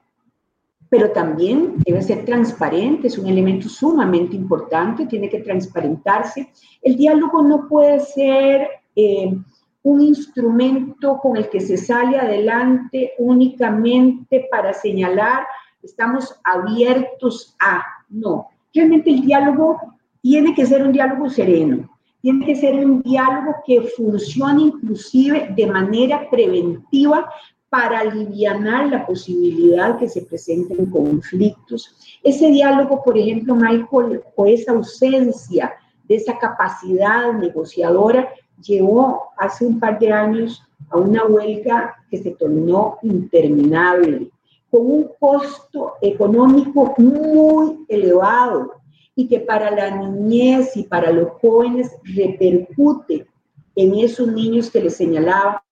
[0.91, 6.51] pero también debe ser transparente, es un elemento sumamente importante, tiene que transparentarse.
[6.83, 9.37] El diálogo no puede ser eh,
[9.83, 15.47] un instrumento con el que se sale adelante únicamente para señalar,
[15.83, 19.79] estamos abiertos a, no, realmente el diálogo
[20.21, 21.89] tiene que ser un diálogo sereno,
[22.21, 27.31] tiene que ser un diálogo que funcione inclusive de manera preventiva
[27.71, 31.95] para aliviar la posibilidad que se presenten conflictos.
[32.23, 39.79] Ese diálogo, por ejemplo, Michael, o esa ausencia de esa capacidad negociadora llevó hace un
[39.79, 44.31] par de años a una huelga que se tornó interminable,
[44.71, 48.73] con un costo económico muy elevado
[49.15, 53.27] y que para la niñez y para los jóvenes repercute
[53.75, 55.63] en esos niños que les señalaba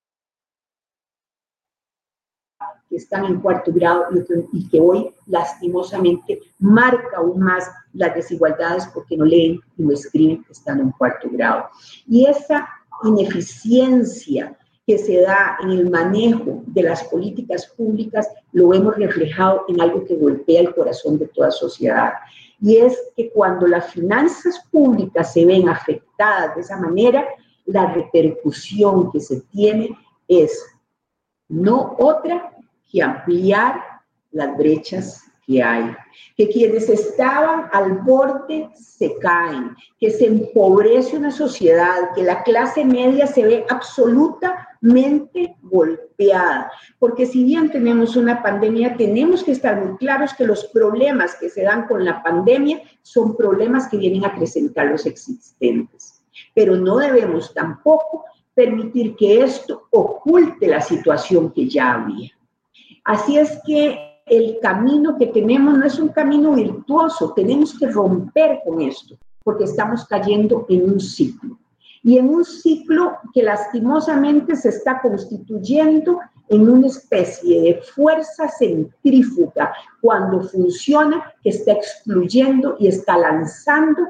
[2.96, 4.06] que están en cuarto grado
[4.52, 10.42] y que, hoy lastimosamente marca aún más las desigualdades porque no leen y no escriben
[10.50, 11.66] están en cuarto grado.
[12.08, 12.66] Y esa
[13.04, 14.56] ineficiencia
[14.86, 20.02] que se da en el manejo de las políticas públicas lo hemos reflejado en algo
[20.06, 22.14] que golpea el corazón de toda sociedad.
[22.62, 27.26] Y es que cuando las finanzas públicas se ven afectadas de esa manera,
[27.66, 29.90] la repercusión que se tiene
[30.28, 30.64] es
[31.48, 32.55] no otra
[32.96, 33.82] que ampliar
[34.30, 35.94] las brechas que hay,
[36.34, 42.86] que quienes estaban al borde se caen, que se empobrece una sociedad, que la clase
[42.86, 46.72] media se ve absolutamente golpeada.
[46.98, 51.50] Porque si bien tenemos una pandemia, tenemos que estar muy claros que los problemas que
[51.50, 56.22] se dan con la pandemia son problemas que vienen a acrecentar los existentes.
[56.54, 62.35] Pero no debemos tampoco permitir que esto oculte la situación que ya había.
[63.06, 68.58] Así es que el camino que tenemos no es un camino virtuoso, tenemos que romper
[68.64, 71.56] con esto, porque estamos cayendo en un ciclo.
[72.02, 79.72] Y en un ciclo que lastimosamente se está constituyendo en una especie de fuerza centrífuga
[80.00, 84.02] cuando funciona, que está excluyendo y está lanzando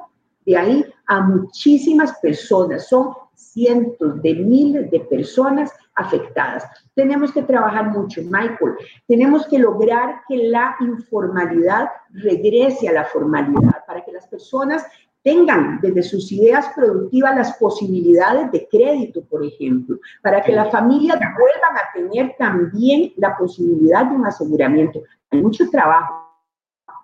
[0.46, 2.88] de ahí a muchísimas personas.
[2.88, 6.64] Son cientos de miles de personas afectadas.
[6.94, 8.76] Tenemos que trabajar mucho, Michael.
[9.08, 14.86] Tenemos que lograr que la informalidad regrese a la formalidad para que las personas
[15.22, 21.18] tengan desde sus ideas productivas las posibilidades de crédito, por ejemplo, para que las familias
[21.18, 25.02] vuelvan a tener también la posibilidad de un aseguramiento.
[25.32, 26.30] Hay mucho trabajo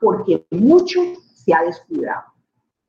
[0.00, 1.00] porque mucho
[1.34, 2.31] se ha descuidado.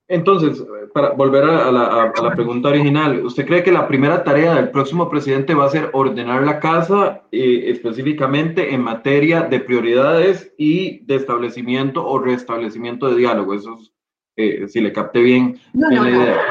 [0.10, 0.63] Entonces,
[0.94, 5.54] para volver a la, pregunta original, ¿usted cree que la primera tarea del próximo presidente
[5.54, 12.06] va a ser ordenar la casa eh, específicamente en materia de prioridades y de establecimiento
[12.06, 13.54] o restablecimiento de diálogo?
[13.54, 13.94] Eso es,
[14.36, 16.42] eh, si le capte bien, la idea.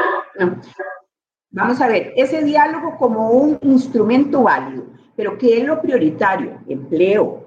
[1.51, 6.59] Vamos a ver, ese diálogo como un instrumento válido, pero ¿qué es lo prioritario?
[6.67, 7.41] Empleo,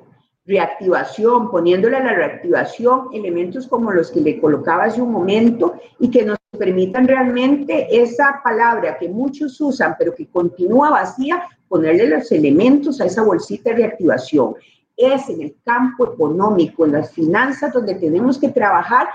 [0.45, 6.12] reactivación, poniéndole a la reactivación elementos como los que le colocaba hace un momento y
[6.12, 12.31] que nos permitan realmente esa palabra que muchos usan, pero que continúa vacía, ponerle los
[12.31, 14.55] elementos a esa bolsita de reactivación.
[14.95, 19.08] Es en el campo económico, en las finanzas, donde tenemos que trabajar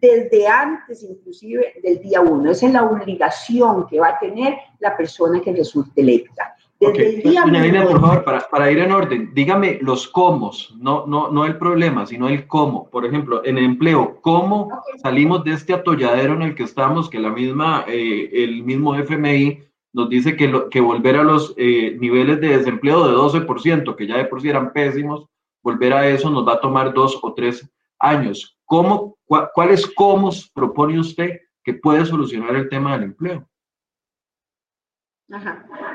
[0.00, 2.50] desde antes inclusive del día uno.
[2.50, 6.56] Esa es la obligación que va a tener la persona que resulte electa.
[6.82, 7.20] Okay.
[7.22, 12.06] por favor, para, para, ir en orden, dígame los cómo, no, no, no el problema,
[12.06, 12.88] sino el cómo.
[12.88, 14.70] Por ejemplo, en empleo, ¿cómo
[15.02, 19.58] salimos de este atolladero en el que estamos, que la misma, eh, el mismo FMI
[19.92, 24.16] nos dice que, que volver a los eh, niveles de desempleo de 12%, que ya
[24.16, 25.26] de por sí eran pésimos,
[25.62, 28.56] volver a eso nos va a tomar dos o tres años.
[28.64, 33.49] ¿Cómo, ¿Cuáles cómo propone usted que puede solucionar el tema del empleo?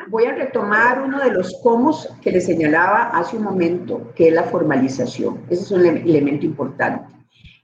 [0.08, 4.34] Voy a retomar uno de los cómo que le señalaba hace un momento, que es
[4.34, 5.42] la formalización.
[5.50, 7.14] Ese es un elemento importante.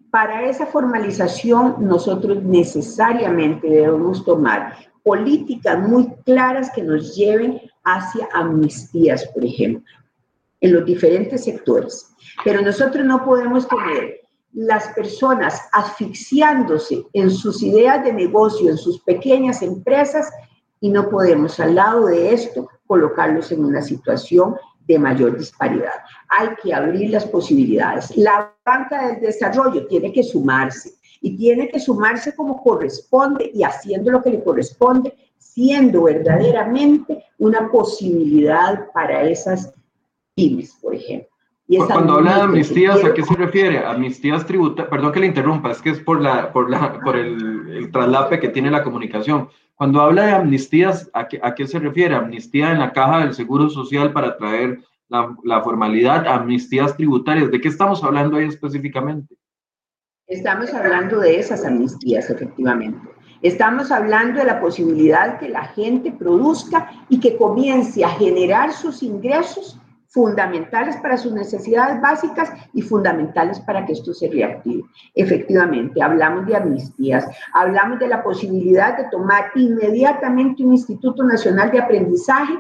[0.10, 9.26] Para esa formalización, nosotros necesariamente debemos tomar políticas muy claras que nos lleven hacia amnistías,
[9.28, 9.94] por ejemplo,
[10.60, 12.14] en los diferentes sectores.
[12.44, 14.20] Pero nosotros no podemos tener
[14.54, 20.30] las personas asfixiándose en sus ideas de negocio, en sus pequeñas empresas,
[20.82, 24.56] y no podemos al lado de esto colocarlos en una situación
[24.88, 25.94] de mayor disparidad.
[26.28, 28.18] Hay que abrir las posibilidades.
[28.18, 34.12] La banca del desarrollo tiene que sumarse y tiene que sumarse como corresponde y haciendo
[34.12, 39.72] lo que le corresponde, siendo verdaderamente una posibilidad para esas
[40.36, 41.30] pymes, por ejemplo.
[41.88, 43.78] Cuando habla de amnistías, ¿a qué se refiere?
[43.86, 47.70] Amnistías tributarias, perdón que le interrumpa, es que es por, la, por, la, por el,
[47.70, 49.48] el traslape que tiene la comunicación
[49.82, 52.14] Cuando habla de amnistías, ¿a qué, ¿a qué, se refiere?
[52.14, 54.80] ¿Amnistía en la caja del Seguro Social para traer
[55.10, 56.28] la, la formalidad?
[56.28, 57.50] ¿Amnistías tributarias?
[57.50, 59.36] ¿De qué estamos hablando ahí específicamente?
[60.28, 63.10] Estamos hablando de esas amnistías, efectivamente.
[63.42, 69.02] Estamos hablando de la posibilidad que la gente produzca y que comience a generar sus
[69.02, 74.84] ingresos fundamentales para sus necesidades básicas y fundamentales para que esto se reactive.
[75.16, 81.80] Efectivamente, hablamos de amnistías, hablamos de la posibilidad de tomar inmediatamente un Instituto Nacional de
[81.80, 82.59] Aprendizaje,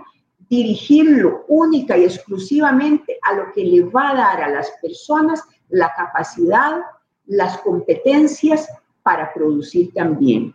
[0.49, 5.93] dirigirlo única y exclusivamente a lo que le va a dar a las personas la
[5.93, 6.81] capacidad,
[7.25, 8.69] las competencias
[9.03, 10.53] para producir también.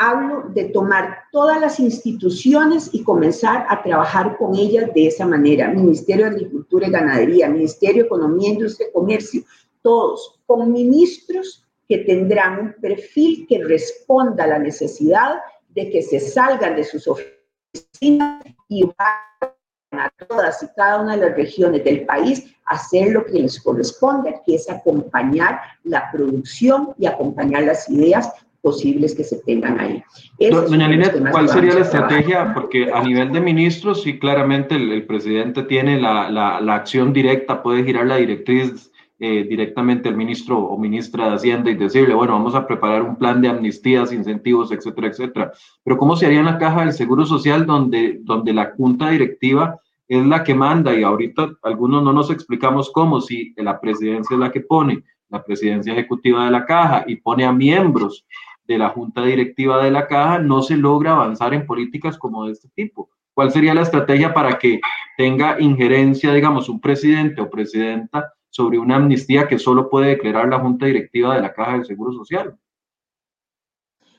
[0.00, 5.68] Hablo de tomar todas las instituciones y comenzar a trabajar con ellas de esa manera.
[5.68, 9.42] Ministerio de Agricultura y Ganadería, Ministerio de Economía, Industria y Comercio,
[9.82, 15.38] todos con ministros que tendrán un perfil que responda a la necesidad
[15.70, 19.54] de que se salgan de sus oficinas y vayan
[19.92, 23.60] a todas y cada una de las regiones del país a hacer lo que les
[23.60, 30.02] corresponde, que es acompañar la producción y acompañar las ideas posibles que se tengan ahí.
[30.50, 32.52] Doña Linet, ¿cuál sería la estrategia?
[32.54, 37.62] Porque a nivel de ministros, sí, claramente el, presidente tiene la, la, la, acción directa,
[37.62, 38.90] puede girar la directriz
[39.20, 43.16] eh, directamente al ministro o ministra de Hacienda y decirle, bueno, vamos a preparar un
[43.16, 45.52] plan de amnistías, incentivos, etcétera, etcétera.
[45.82, 49.80] Pero ¿cómo se haría en la caja del Seguro Social donde, donde la junta directiva
[50.06, 54.40] es la que manda y ahorita algunos no nos explicamos cómo, si la presidencia es
[54.40, 58.24] la que pone, la presidencia ejecutiva de la caja y pone a miembros
[58.68, 62.52] de la junta directiva de la caja, no se logra avanzar en políticas como de
[62.52, 63.08] este tipo.
[63.32, 64.78] ¿Cuál sería la estrategia para que
[65.16, 70.58] tenga injerencia, digamos, un presidente o presidenta sobre una amnistía que solo puede declarar la
[70.58, 72.56] junta directiva de la caja del Seguro Social?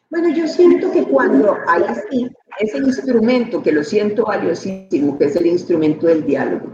[0.10, 1.84] Bueno, yo siento que cuando hay
[2.60, 6.74] ese instrumento, que lo siento valiosísimo, que es el instrumento del diálogo,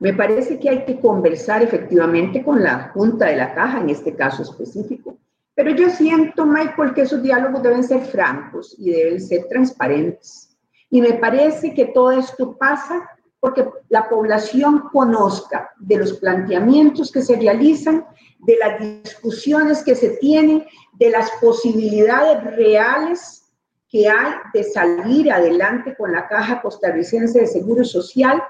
[0.00, 4.14] me parece que hay que conversar efectivamente con la Junta de la Caja, en este
[4.14, 5.16] caso específico.
[5.54, 10.56] Pero yo siento, Michael, que esos diálogos deben ser francos y deben ser transparentes.
[10.90, 13.08] Y me parece que todo esto pasa
[13.40, 18.04] porque la población conozca de los planteamientos que se realizan,
[18.38, 23.52] de las discusiones que se tienen de las posibilidades reales
[23.88, 28.42] que hay de salir adelante con la Caja Costarricense de Seguro Social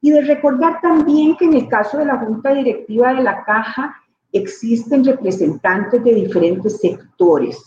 [0.00, 3.96] y de recordar también que en el caso de la Junta Directiva de la Caja
[4.32, 7.58] existen representantes de diferentes sectores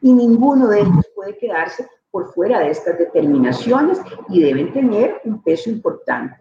[0.00, 5.42] y ninguno de ellos puede quedarse por fuera de estas determinaciones y deben tener un
[5.42, 6.36] peso importante.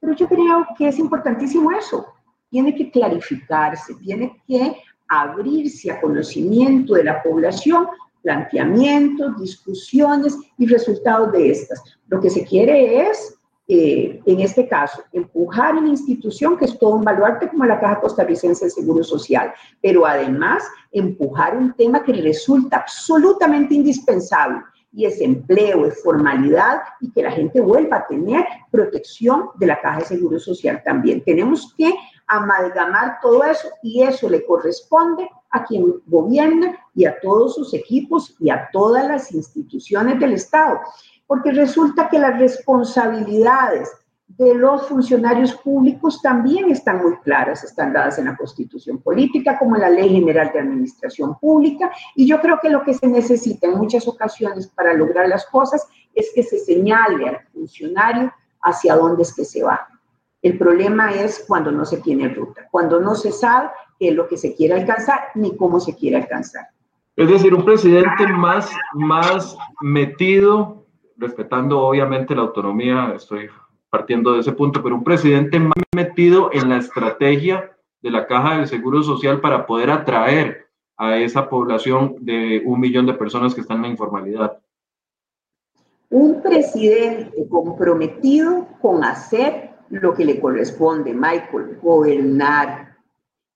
[0.00, 2.06] Pero yo creo que es importantísimo eso.
[2.48, 4.76] Tiene que clarificarse, tiene que
[5.08, 7.88] abrirse a conocimiento de la población,
[8.22, 11.82] planteamientos, discusiones y resultados de estas.
[12.08, 16.96] Lo que se quiere es, eh, en este caso, empujar una institución que es todo
[16.96, 22.12] un baluarte como la Caja Costarricense de Seguro Social, pero además empujar un tema que
[22.12, 24.60] resulta absolutamente indispensable
[24.92, 29.80] y es empleo, es formalidad y que la gente vuelva a tener protección de la
[29.80, 31.24] Caja de Seguro Social también.
[31.24, 31.92] Tenemos que
[32.26, 38.34] amalgamar todo eso y eso le corresponde a quien gobierna y a todos sus equipos
[38.38, 40.80] y a todas las instituciones del Estado.
[41.26, 43.90] Porque resulta que las responsabilidades
[44.26, 49.76] de los funcionarios públicos también están muy claras, están dadas en la Constitución Política como
[49.76, 53.66] en la Ley General de Administración Pública y yo creo que lo que se necesita
[53.66, 59.22] en muchas ocasiones para lograr las cosas es que se señale al funcionario hacia dónde
[59.22, 59.86] es que se va.
[60.42, 64.26] El problema es cuando no se tiene ruta, cuando no se sabe qué es lo
[64.26, 66.66] que se quiere alcanzar ni cómo se quiere alcanzar.
[67.16, 70.83] Es decir, un presidente más, más metido,
[71.16, 73.48] respetando obviamente la autonomía, estoy
[73.90, 78.56] partiendo de ese punto, pero un presidente más metido en la estrategia de la Caja
[78.56, 83.60] del Seguro Social para poder atraer a esa población de un millón de personas que
[83.60, 84.58] están en la informalidad.
[86.10, 92.96] Un presidente comprometido con hacer lo que le corresponde, Michael, gobernar.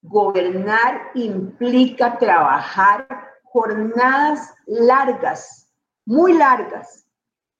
[0.01, 3.07] Gobernar implica trabajar
[3.43, 5.71] jornadas largas,
[6.05, 7.08] muy largas,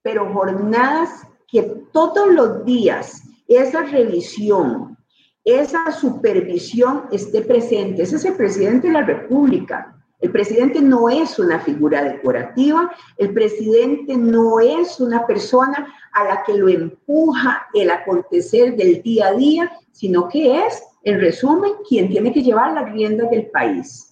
[0.01, 4.97] pero jornadas que todos los días esa revisión,
[5.43, 8.03] esa supervisión esté presente.
[8.03, 9.95] Ese es el presidente de la República.
[10.21, 16.43] El presidente no es una figura decorativa, el presidente no es una persona a la
[16.43, 22.09] que lo empuja el acontecer del día a día, sino que es, en resumen, quien
[22.09, 24.08] tiene que llevar las riendas del país.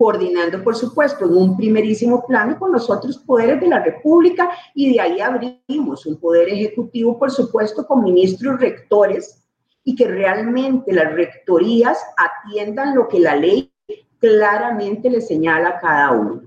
[0.00, 4.94] Coordinando, por supuesto, en un primerísimo plano con los otros poderes de la República y
[4.94, 9.44] de ahí abrimos un poder ejecutivo, por supuesto, con ministros rectores
[9.84, 13.70] y que realmente las rectorías atiendan lo que la ley
[14.18, 16.42] claramente le señala a cada uno.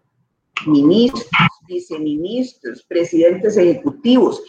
[0.66, 1.30] Ministros,
[1.68, 4.42] viceministros, presidentes ejecutivos,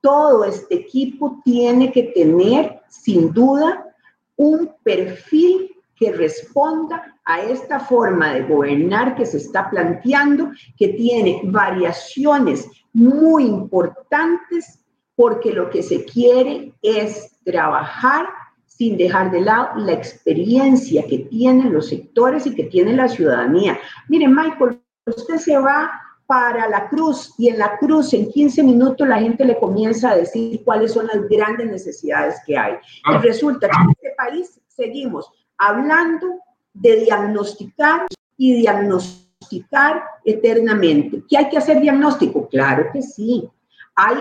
[0.00, 3.92] todo este equipo tiene que tener, sin duda,
[4.36, 11.40] un perfil que responda a esta forma de gobernar que se está planteando, que tiene
[11.44, 14.80] variaciones muy importantes,
[15.14, 18.26] porque lo que se quiere es trabajar
[18.66, 23.78] sin dejar de lado la experiencia que tienen los sectores y que tiene la ciudadanía.
[24.08, 25.90] Miren, Michael, usted se va
[26.26, 30.16] para la cruz y en la cruz en 15 minutos la gente le comienza a
[30.16, 32.72] decir cuáles son las grandes necesidades que hay.
[32.74, 33.18] Y ah.
[33.18, 36.40] resulta que en este país seguimos hablando
[36.74, 38.06] de diagnosticar
[38.36, 41.22] y diagnosticar eternamente.
[41.28, 42.48] ¿Qué hay que hacer diagnóstico?
[42.48, 43.48] Claro que sí.
[43.94, 44.16] Hay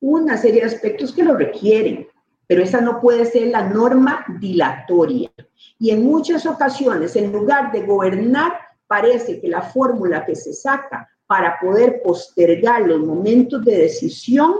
[0.00, 2.08] una serie de aspectos que lo requieren,
[2.46, 5.30] pero esa no puede ser la norma dilatoria.
[5.78, 8.52] Y en muchas ocasiones, en lugar de gobernar,
[8.86, 14.54] parece que la fórmula que se saca para poder postergar los momentos de decisión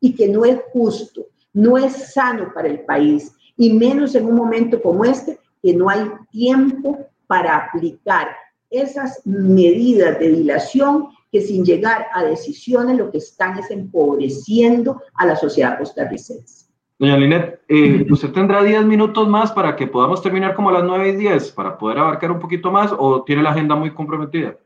[0.00, 4.34] y que no es justo, no es sano para el país, y menos en un
[4.34, 8.28] momento como este, que no hay tiempo para aplicar
[8.68, 15.24] esas medidas de dilación que sin llegar a decisiones lo que están es empobreciendo a
[15.24, 16.66] la sociedad costarricense.
[16.98, 20.84] Doña Linet, eh, ¿usted tendrá 10 minutos más para que podamos terminar como a las
[20.84, 24.56] 9 y 10 para poder abarcar un poquito más o tiene la agenda muy comprometida?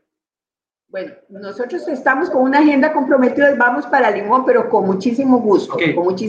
[0.91, 5.77] Bueno, nosotros estamos con una agenda comprometida, vamos para Limón, pero con muchísimo gusto.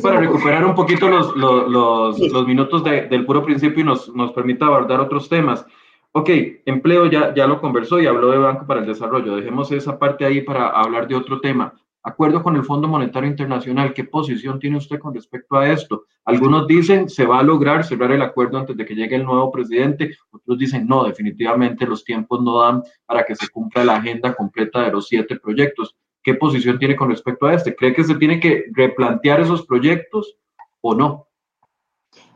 [0.03, 4.67] para recuperar un poquito los, los, los, minutos del puro principio y nos, nos permita
[4.67, 5.65] abordar otros temas.
[6.13, 6.29] Ok,
[6.67, 9.37] empleo ya, ya lo conversó y habló de Banco para el Desarrollo.
[9.37, 13.93] Dejemos esa parte ahí para hablar de otro tema acuerdo con el Fondo Monetario Internacional,
[13.93, 16.05] ¿qué posición tiene usted con respecto a esto?
[16.25, 19.51] Algunos dicen se va a lograr cerrar el acuerdo antes de que llegue el nuevo
[19.51, 24.35] presidente, otros dicen no, definitivamente los tiempos no dan para que se cumpla la agenda
[24.35, 25.97] completa de los siete proyectos.
[26.23, 27.75] ¿Qué posición tiene con respecto a este?
[27.75, 30.37] ¿Cree que se tiene que replantear esos proyectos
[30.83, 31.27] o no?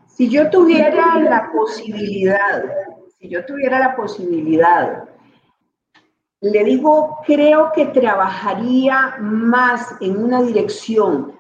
[0.06, 2.64] Si yo tuviera la posibilidad,
[3.18, 5.04] si yo tuviera la posibilidad
[6.50, 11.32] le digo, creo que trabajaría más en una dirección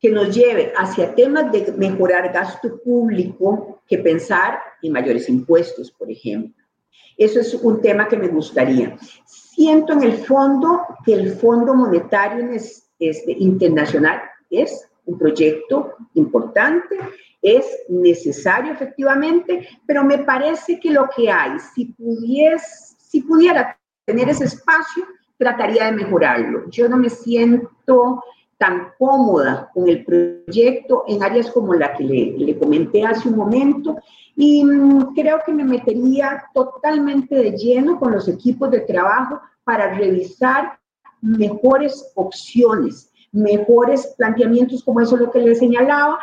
[0.00, 6.10] que nos lleve hacia temas de mejorar gasto público que pensar en mayores impuestos, por
[6.10, 6.64] ejemplo.
[7.16, 8.96] Eso es un tema que me gustaría.
[9.24, 12.50] Siento en el fondo que el Fondo Monetario
[12.98, 14.20] este, Internacional
[14.50, 16.98] es un proyecto importante,
[17.40, 24.28] es necesario efectivamente, pero me parece que lo que hay, si, pudies, si pudiera tener
[24.28, 25.04] ese espacio,
[25.36, 26.68] trataría de mejorarlo.
[26.70, 28.22] Yo no me siento
[28.58, 33.96] tan cómoda con el proyecto en áreas como la que le, comenté hace un momento
[34.36, 39.94] y mm, creo que me metería totalmente de lleno con los equipos de trabajo para
[39.94, 40.78] revisar
[41.20, 46.18] mejores opciones, mejores planteamientos como eso lo que le señalaba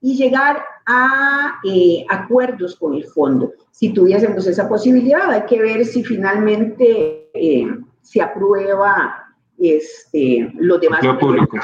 [0.00, 3.52] y llegar a eh, acuerdos con el fondo.
[3.70, 7.66] Si tuviésemos esa posibilidad, hay que ver si finalmente eh,
[8.00, 9.26] se aprueba
[9.58, 11.00] este, los demás.
[11.18, 11.58] Público.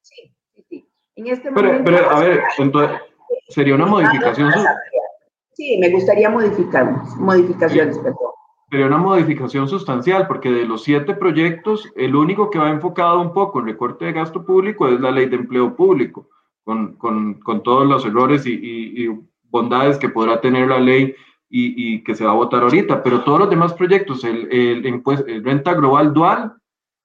[0.00, 0.32] Sí,
[0.68, 2.98] sí, En este pero, pero, a ver, entonces,
[3.48, 4.52] sería una modificación.
[5.52, 8.16] Sí, me gustaría modificar, modificaciones, perdón.
[8.70, 13.32] Sería una modificación sustancial, porque de los siete proyectos, el único que va enfocado un
[13.32, 16.28] poco en recorte de gasto público es la ley de empleo público
[16.66, 19.08] con, con, con todos los errores y, y,
[19.48, 21.14] bondades que podrá tener la ley
[21.48, 25.02] y, y, que se va a votar ahorita, pero todos los demás proyectos, el, el,
[25.28, 26.52] el renta global dual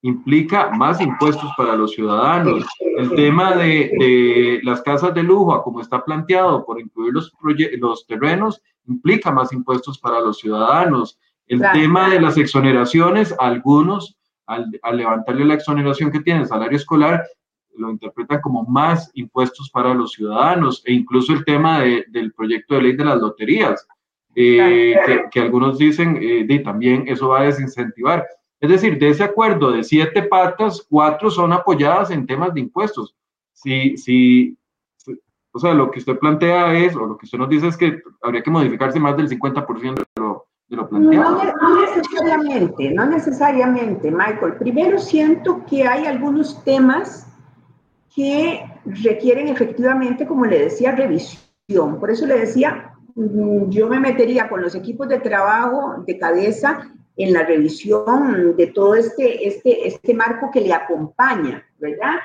[0.01, 2.66] implica más impuestos para los ciudadanos.
[2.97, 7.32] El tema de, de las casas de lujo, como está planteado por incluir los,
[7.78, 11.20] los terrenos, implica más impuestos para los ciudadanos.
[11.45, 16.78] El tema de las exoneraciones, algunos, al, al, levantarle la exoneración que tiene el salario
[16.78, 17.24] escolar,
[17.78, 22.82] lo interpretan como más impuestos para los ciudadanos e incluso el tema del proyecto de
[22.82, 23.88] ley de las loterías,
[24.36, 24.95] eh,
[25.30, 28.26] que, algunos dicen eh, también eso va a desincentivar.
[28.59, 33.15] Es decir, de ese acuerdo de siete patas, cuatro son apoyadas en temas de impuestos.
[33.53, 34.57] Si, si,
[35.51, 37.99] o sea, lo que usted plantea es, o lo que usted nos dice es que
[38.22, 41.43] habría que modificarse más del 50% de lo, de lo planteado.
[41.43, 44.55] No, no, necesariamente, no necesariamente, Michael.
[44.59, 47.30] Primero siento que hay algunos temas
[48.14, 51.99] que requieren efectivamente, como le decía, revisión.
[51.99, 56.91] Por eso le decía, mm, yo me metería con los equipos de trabajo de cabeza
[57.16, 62.16] en la revisión de todo este, este, este marco que le acompaña, ¿verdad?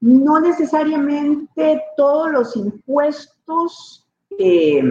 [0.00, 4.06] No necesariamente todos los impuestos
[4.38, 4.82] eh,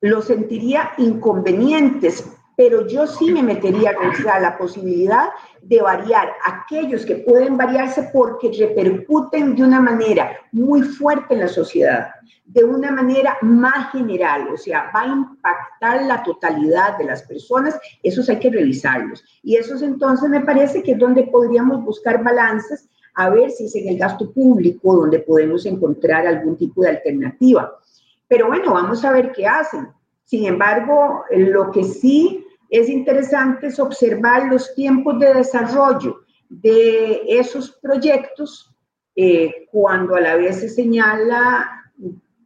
[0.00, 3.92] los sentiría inconvenientes, pero yo sí me metería
[4.30, 5.28] a la posibilidad
[5.62, 11.48] de variar aquellos que pueden variarse porque repercuten de una manera muy fuerte en la
[11.48, 12.10] sociedad,
[12.44, 17.78] de una manera más general, o sea, va a impactar la totalidad de las personas,
[18.02, 19.24] esos hay que revisarlos.
[19.42, 23.74] Y esos entonces me parece que es donde podríamos buscar balances, a ver si es
[23.76, 27.78] en el gasto público donde podemos encontrar algún tipo de alternativa.
[28.26, 29.88] Pero bueno, vamos a ver qué hacen.
[30.24, 37.70] Sin embargo, lo que sí es interesante es observar los tiempos de desarrollo de esos
[37.82, 38.74] proyectos
[39.14, 41.68] eh, cuando a la vez se señala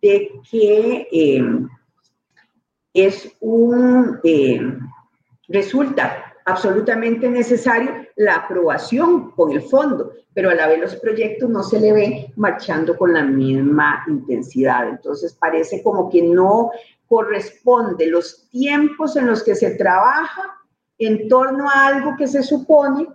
[0.03, 1.45] de que eh,
[2.93, 4.61] es un, eh,
[5.49, 11.63] resulta absolutamente necesario la aprobación con el fondo, pero a la vez los proyectos no
[11.63, 14.89] se le ve marchando con la misma intensidad.
[14.89, 16.71] Entonces parece como que no
[17.09, 20.57] corresponde los tiempos en los que se trabaja
[20.99, 23.07] en torno a algo que se supone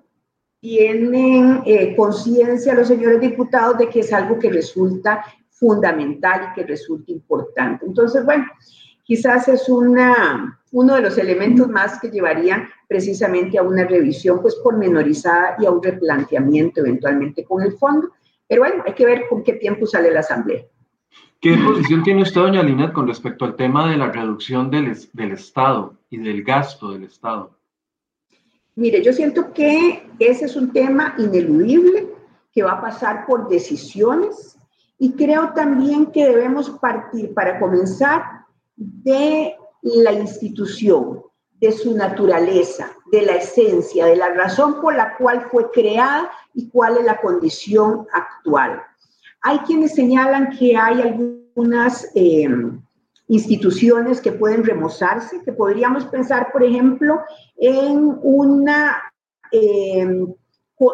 [0.59, 6.67] tienen eh, conciencia los señores diputados de que es algo que resulta fundamental y que
[6.67, 7.85] resulta importante.
[7.85, 8.45] Entonces, bueno,
[9.03, 14.55] quizás es una, uno de los elementos más que llevarían precisamente a una revisión pues
[14.63, 18.11] pormenorizada y a un replanteamiento eventualmente con el fondo.
[18.47, 20.63] Pero bueno, hay que ver con qué tiempo sale la Asamblea.
[21.41, 25.31] ¿Qué posición tiene usted, doña Linet, con respecto al tema de la reducción del, del
[25.31, 27.57] Estado y del gasto del Estado?
[28.75, 32.09] Mire, yo siento que ese es un tema ineludible
[32.53, 34.55] que va a pasar por decisiones
[34.99, 38.23] y creo también que debemos partir para comenzar
[38.75, 41.23] de la institución,
[41.59, 46.69] de su naturaleza, de la esencia, de la razón por la cual fue creada y
[46.69, 48.83] cuál es la condición actual.
[49.41, 52.47] Hay quienes señalan que hay algunas eh,
[53.27, 57.21] instituciones que pueden remozarse, que podríamos pensar, por ejemplo,
[57.57, 59.01] en una,
[59.51, 60.25] eh,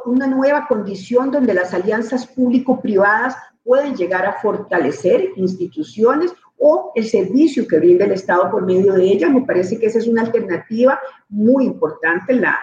[0.05, 7.67] una nueva condición donde las alianzas público-privadas pueden llegar a fortalecer instituciones o el servicio
[7.67, 9.31] que brinda el Estado por medio de ellas.
[9.31, 12.33] Me parece que esa es una alternativa muy importante.
[12.33, 12.57] La,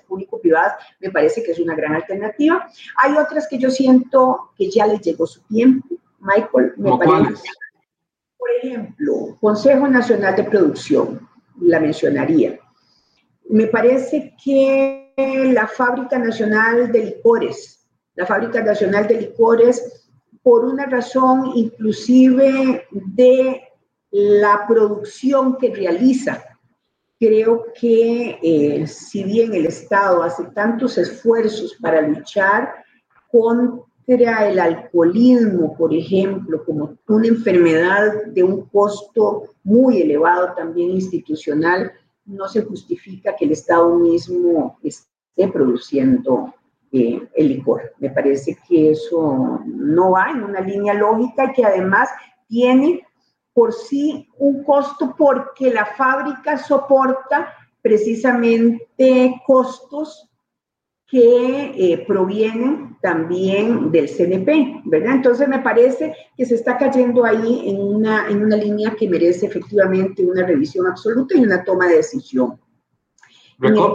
[0.00, 2.68] público-privadas, me parece que es una gran alternativa.
[2.96, 5.88] Hay otras que yo siento que ya les llegó su tiempo.
[6.20, 7.42] Michael, me parece.
[8.36, 11.28] Por ejemplo, Consejo Nacional de Producción,
[11.60, 12.58] la mencionaría.
[13.48, 15.12] Me parece que
[15.52, 20.10] la Fábrica Nacional de Licores, la Fábrica Nacional de Licores,
[20.42, 23.62] por una razón inclusive de
[24.10, 26.53] la producción que realiza
[27.24, 32.74] creo que eh, si bien el Estado hace tantos esfuerzos para luchar
[33.32, 41.92] contra el alcoholismo, por ejemplo, como una enfermedad de un costo muy elevado también institucional,
[42.26, 46.54] no se justifica que el Estado mismo esté produciendo
[46.92, 47.94] eh, el licor.
[48.00, 52.10] Me parece que eso no va en una línea lógica y que además
[52.48, 53.02] tiene
[53.54, 60.28] por sí un costo porque la fábrica soporta precisamente costos
[61.06, 65.16] que eh, provienen también del CNP, ¿verdad?
[65.16, 69.46] Entonces me parece que se está cayendo ahí en una, en una línea que merece
[69.46, 72.58] efectivamente una revisión absoluta y una toma de decisión.
[73.62, 73.92] En el,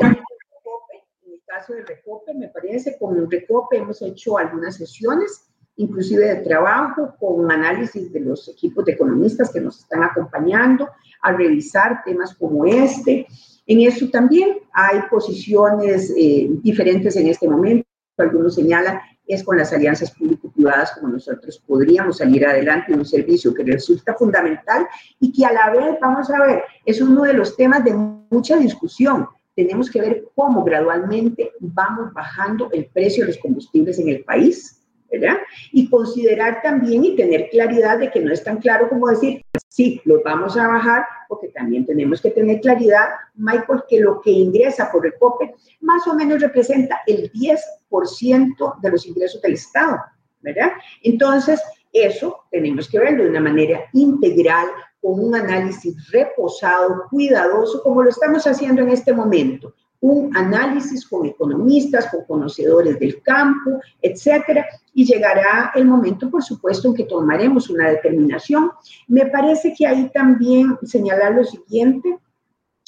[1.45, 5.49] caso de Recope, me parece, con Recope hemos hecho algunas sesiones
[5.80, 10.89] inclusive de trabajo, con análisis de los equipos de economistas que nos están acompañando
[11.21, 13.25] a revisar temas como este.
[13.65, 17.88] En eso también hay posiciones eh, diferentes en este momento.
[18.17, 23.53] Algunos señalan es con las alianzas público-privadas como nosotros podríamos salir adelante en un servicio
[23.53, 24.86] que resulta fundamental
[25.19, 28.57] y que a la vez, vamos a ver, es uno de los temas de mucha
[28.57, 29.30] discusión.
[29.55, 34.78] Tenemos que ver cómo gradualmente vamos bajando el precio de los combustibles en el país
[35.12, 35.38] ¿verdad?
[35.72, 40.01] Y considerar también y tener claridad de que no es tan claro como decir, sí,
[40.05, 44.91] lo vamos a bajar, porque también tenemos que tener claridad, Michael, que lo que ingresa
[44.91, 49.97] por Recope más o menos representa el 10% de los ingresos del Estado,
[50.41, 50.72] ¿verdad?
[51.03, 54.68] Entonces, eso tenemos que verlo de una manera integral,
[55.01, 61.26] con un análisis reposado, cuidadoso, como lo estamos haciendo en este momento, un análisis con
[61.26, 67.70] economistas, con conocedores del campo, etcétera, y llegará el momento, por supuesto, en que tomaremos
[67.70, 68.72] una determinación.
[69.08, 72.18] Me parece que ahí también señalar lo siguiente,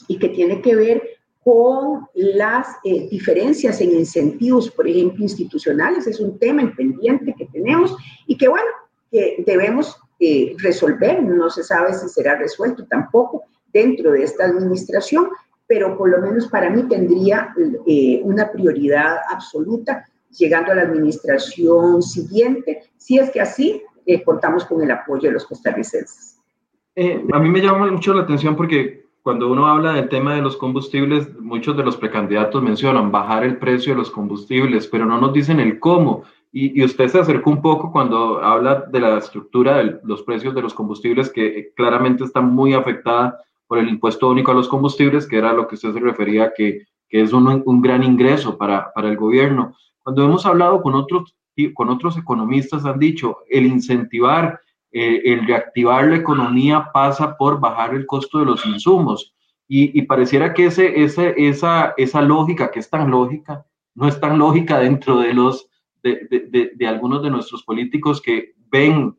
[0.07, 1.01] y que tiene que ver
[1.43, 6.05] con las eh, diferencias en incentivos, por ejemplo, institucionales.
[6.05, 7.95] Es un tema pendiente que tenemos
[8.27, 8.69] y que, bueno,
[9.09, 11.23] que debemos eh, resolver.
[11.23, 13.43] No se sabe si será resuelto tampoco
[13.73, 15.29] dentro de esta administración,
[15.71, 17.55] pero por lo menos para mí tendría
[17.87, 20.05] eh, una prioridad absoluta
[20.37, 23.81] llegando a la administración siguiente, si es que así
[24.25, 26.37] contamos con el apoyo de los costarricenses.
[27.31, 30.57] a mí me llama mucho la atención porque cuando uno habla del tema de los
[30.57, 35.31] combustibles, muchos de los precandidatos mencionan bajar el precio de los combustibles, pero no nos
[35.31, 36.23] dicen el cómo.
[36.51, 40.63] Y, usted se acercó un poco cuando habla de la estructura de los precios de
[40.63, 43.39] los combustibles, que claramente está muy afectada
[43.71, 46.87] por el impuesto único a los combustibles, que era lo que usted se refería, que,
[47.07, 49.77] que es un, un, gran ingreso para, para el gobierno.
[50.03, 51.37] Cuando hemos hablado con otros,
[51.73, 54.59] con otros economistas, han dicho el incentivar
[54.91, 59.33] eh, el reactivar la economía pasa por bajar el costo de los insumos.
[59.69, 63.65] Y, pareciera que ese, ese, esa, esa lógica, que es tan lógica,
[63.95, 65.69] no es tan lógica dentro de, los,
[66.03, 69.17] de, de, algunos de nuestros políticos que ven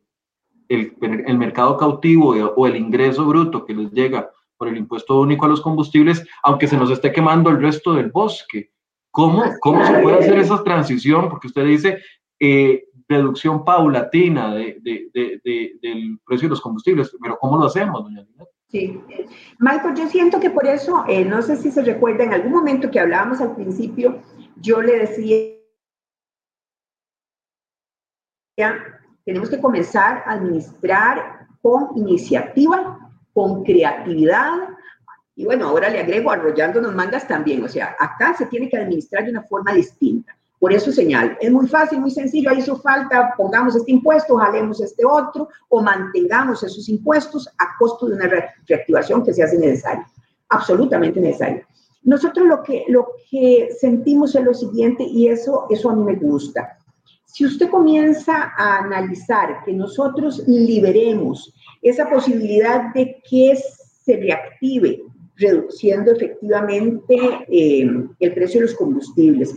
[0.68, 4.28] el, el mercado cautivo o el ingreso bruto que les llega
[4.62, 8.12] por el impuesto único a los combustibles, aunque se nos esté quemando el resto del
[8.12, 8.70] bosque.
[9.10, 11.28] ¿Cómo, cómo se puede hacer esa transición?
[11.28, 11.98] Porque usted dice,
[12.38, 14.78] eh, reducción paulatina de,
[15.12, 17.10] del precio de los combustibles.
[17.20, 18.44] Pero ¿cómo lo hacemos, doña Lina?
[18.68, 19.00] Sí.
[19.58, 22.88] Michael, yo siento que por eso, eh, no sé si se recuerda, en algún momento
[22.88, 24.22] que hablábamos al principio,
[24.60, 25.56] yo le decía,
[29.24, 33.01] tenemos que comenzar a administrar con iniciativa,
[33.32, 34.68] con creatividad,
[35.34, 39.24] y bueno, ahora le agrego arrollándonos mangas también, o sea, acá se tiene que administrar
[39.24, 40.36] de una forma distinta.
[40.58, 44.80] Por eso señal, es muy fácil, muy sencillo, ahí hizo falta, pongamos este impuesto, jalemos
[44.80, 48.30] este otro, o mantengamos esos impuestos a costo de una
[48.68, 50.06] reactivación que se hace necesaria,
[50.50, 51.66] absolutamente necesaria.
[52.04, 56.14] Nosotros lo que, lo que sentimos es lo siguiente, y eso, eso a mí me
[56.14, 56.78] gusta.
[57.32, 65.02] Si usted comienza a analizar que nosotros liberemos esa posibilidad de que se reactive,
[65.36, 67.16] reduciendo efectivamente
[67.48, 67.86] eh,
[68.20, 69.54] el precio de los combustibles,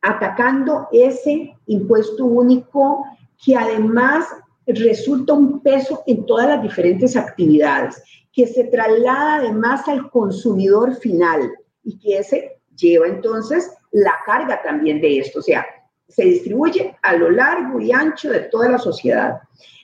[0.00, 3.04] atacando ese impuesto único
[3.44, 4.26] que además
[4.66, 8.02] resulta un peso en todas las diferentes actividades,
[8.32, 11.52] que se traslada además al consumidor final
[11.84, 15.64] y que ese lleva entonces la carga también de esto, o sea,
[16.14, 19.40] se distribuye a lo largo y ancho de toda la sociedad.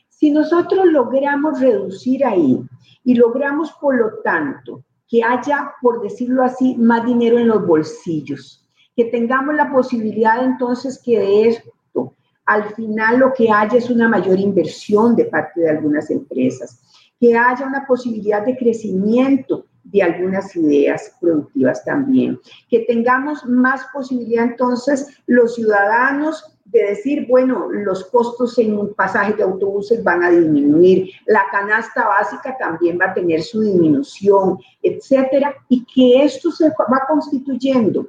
[0.08, 2.60] Si nosotros logramos reducir ahí
[3.04, 8.68] y logramos, por lo tanto, que haya, por decirlo así, más dinero en los bolsillos,
[8.94, 12.14] que tengamos la posibilidad entonces que de esto
[12.44, 16.80] al final lo que haya es una mayor inversión de parte de algunas empresas,
[17.20, 24.44] que haya una posibilidad de crecimiento de algunas ideas productivas también, que tengamos más posibilidad
[24.44, 30.30] entonces los ciudadanos de decir, bueno, los costos en un pasaje de autobuses van a
[30.30, 36.68] disminuir, la canasta básica también va a tener su disminución, etcétera, y que esto se
[36.68, 38.08] va constituyendo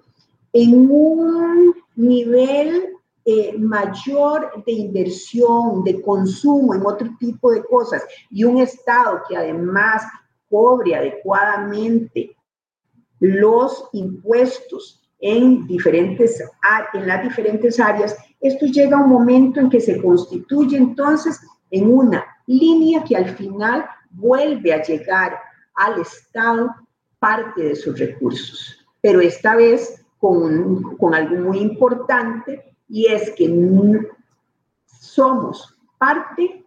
[0.52, 8.44] en un nivel eh, mayor de inversión, de consumo en otro tipo de cosas y
[8.44, 10.04] un Estado que además
[10.50, 12.36] cobre adecuadamente
[13.20, 16.42] los impuestos en, diferentes,
[16.94, 21.40] en las diferentes áreas, esto llega a un momento en que se constituye entonces
[21.72, 25.38] en una línea que al final vuelve a llegar
[25.76, 26.74] al Estado
[27.20, 28.86] parte de sus recursos.
[29.02, 33.48] Pero esta vez con, con algo muy importante y es que
[35.00, 36.66] somos parte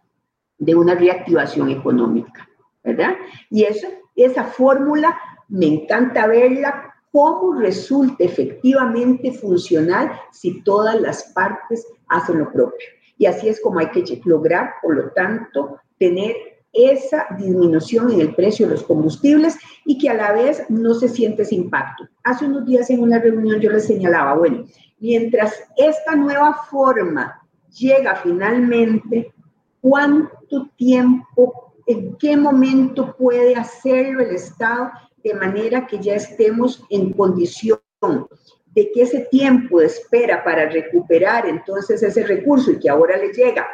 [0.57, 2.47] de una reactivación económica,
[2.83, 3.15] ¿verdad?
[3.49, 5.17] Y eso, esa fórmula
[5.49, 12.87] me encanta verla cómo resulta efectivamente funcional si todas las partes hacen lo propio.
[13.17, 16.35] Y así es como hay que lograr, por lo tanto, tener
[16.73, 21.07] esa disminución en el precio de los combustibles y que a la vez no se
[21.07, 22.07] siente ese impacto.
[22.23, 24.65] Hace unos días en una reunión yo les señalaba, bueno,
[24.99, 27.39] mientras esta nueva forma
[27.77, 29.31] llega finalmente,
[29.81, 34.91] ¿cuánto tiempo, en qué momento puede hacerlo el Estado
[35.23, 37.79] de manera que ya estemos en condición
[38.75, 43.31] de que ese tiempo de espera para recuperar entonces ese recurso y que ahora le
[43.31, 43.67] llega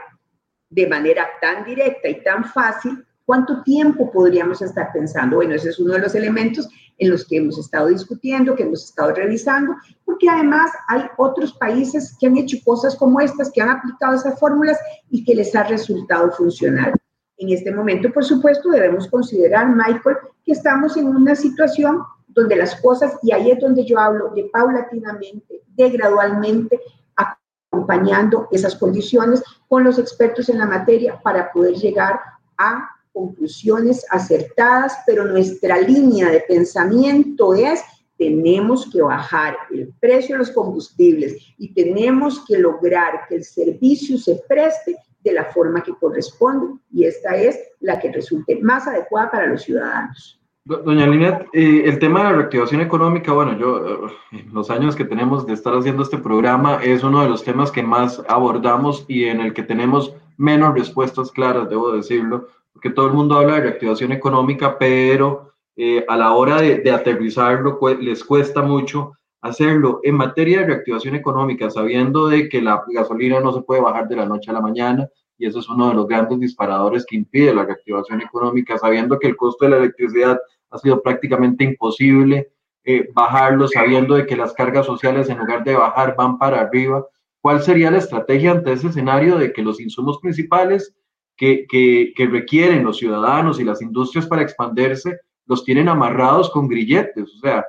[0.70, 5.38] de manera tan directa y tan fácil, ¿cuánto tiempo podríamos estar pensando?
[5.38, 8.84] Bueno, ese es uno de los elementos en los que hemos estado discutiendo, que hemos
[8.84, 9.74] estado revisando,
[10.06, 14.38] porque además hay otros países que han hecho cosas como estas, que han aplicado esas
[14.40, 14.78] fórmulas
[15.10, 16.99] y que les ha resultado funcionar.
[17.40, 22.76] En este momento, por supuesto, debemos considerar, Michael, que estamos en una situación donde las
[22.82, 26.80] cosas, y ahí es donde yo hablo de paulatinamente, de gradualmente,
[27.16, 32.20] acompañando esas condiciones con los expertos en la materia para poder llegar
[32.58, 37.82] a conclusiones acertadas, pero nuestra línea de pensamiento es
[38.18, 44.18] tenemos que bajar el precio de los combustibles y tenemos que lograr que el servicio
[44.18, 44.98] se preste
[45.30, 49.64] de la forma que corresponde y esta es la que resulte más adecuada para los
[49.64, 50.40] ciudadanos.
[50.66, 54.96] Doña Linet, eh, el tema de la reactivación económica, bueno, yo, eh, en los años
[54.96, 59.06] que tenemos de estar haciendo este programa, es uno de los temas que más abordamos
[59.08, 63.56] y en el que tenemos menos respuestas claras, debo decirlo, porque todo el mundo habla
[63.56, 70.00] de reactivación económica, pero eh, a la hora de, de aterrizarlo les cuesta mucho hacerlo
[70.04, 74.16] en materia de reactivación económica, sabiendo de que la gasolina no se puede bajar de
[74.18, 77.54] la noche a la mañana, y eso es uno de los grandes disparadores que impide
[77.54, 80.38] la reactivación económica, sabiendo que el costo de la electricidad
[80.70, 82.52] ha sido prácticamente imposible
[82.84, 87.06] eh, bajarlo, sabiendo de que las cargas sociales en lugar de bajar van para arriba.
[87.42, 90.96] ¿Cuál sería la estrategia ante ese escenario de que los insumos principales
[91.38, 97.34] que, que, requieren los ciudadanos y las industrias para expandirse los tienen amarrados con grilletes?
[97.36, 97.66] O sea,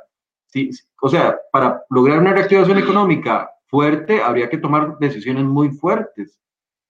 [0.50, 0.70] si,
[1.00, 6.38] o sea, para lograr una reactivación económica fuerte habría que tomar decisiones muy fuertes.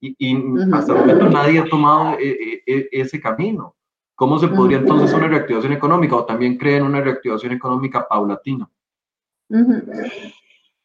[0.00, 3.76] Y, y hasta el momento nadie ha tomado eh, eh, ese camino.
[4.14, 8.68] ¿Cómo se podría entonces una reactivación económica o también creen una reactivación económica paulatina?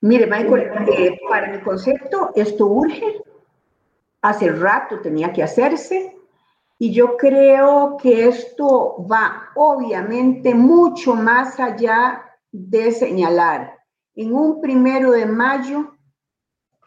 [0.01, 3.21] Mire, Michael, eh, para mi concepto, esto urge.
[4.21, 6.15] Hace rato tenía que hacerse.
[6.78, 12.24] Y yo creo que esto va obviamente mucho más allá
[12.56, 13.78] de señalar
[14.16, 15.91] en un primero de mayo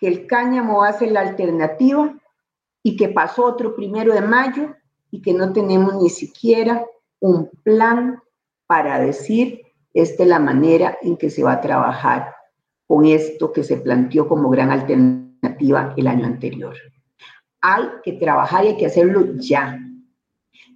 [0.01, 2.15] que el cáñamo ser la alternativa
[2.83, 4.75] y que pasó otro primero de mayo
[5.11, 6.85] y que no tenemos ni siquiera
[7.21, 8.19] un plan
[8.67, 9.61] para decir
[9.93, 12.35] esta es la manera en que se va a trabajar
[12.87, 16.75] con esto que se planteó como gran alternativa el año anterior.
[17.61, 19.79] Hay que trabajar y hay que hacerlo ya.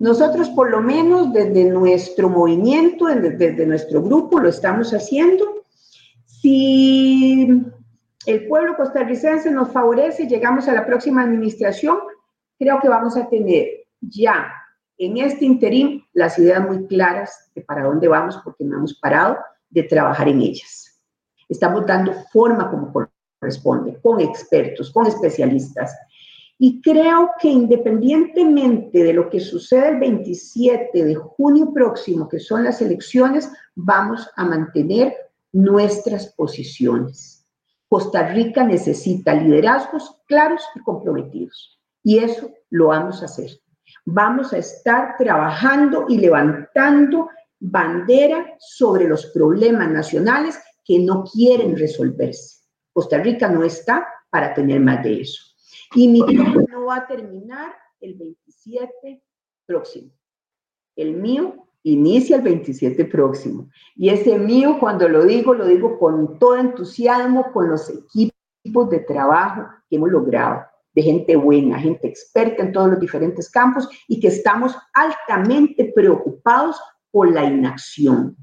[0.02, 5.62] Nosotros por lo menos desde nuestro movimiento, desde nuestro grupo lo estamos haciendo.
[6.26, 7.46] Si
[8.26, 11.98] el pueblo costarricense nos favorece, llegamos a la próxima administración,
[12.58, 14.52] creo que vamos a tener ya
[14.98, 19.38] en este interín las ideas muy claras de para dónde vamos, porque no hemos parado
[19.70, 21.00] de trabajar en ellas.
[21.48, 22.92] Estamos dando forma como
[23.40, 25.96] corresponde, con expertos, con especialistas.
[26.64, 32.62] Y creo que independientemente de lo que suceda el 27 de junio próximo, que son
[32.62, 35.12] las elecciones, vamos a mantener
[35.50, 37.44] nuestras posiciones.
[37.88, 41.80] Costa Rica necesita liderazgos claros y comprometidos.
[42.04, 43.50] Y eso lo vamos a hacer.
[44.04, 52.58] Vamos a estar trabajando y levantando bandera sobre los problemas nacionales que no quieren resolverse.
[52.92, 55.51] Costa Rica no está para tener más de eso.
[55.94, 59.22] Y mi tiempo no va a terminar el 27
[59.66, 60.10] próximo.
[60.96, 63.68] El mío inicia el 27 próximo.
[63.96, 69.00] Y ese mío, cuando lo digo, lo digo con todo entusiasmo, con los equipos de
[69.00, 70.62] trabajo que hemos logrado
[70.94, 76.78] de gente buena, gente experta en todos los diferentes campos y que estamos altamente preocupados
[77.10, 78.36] por la inacción.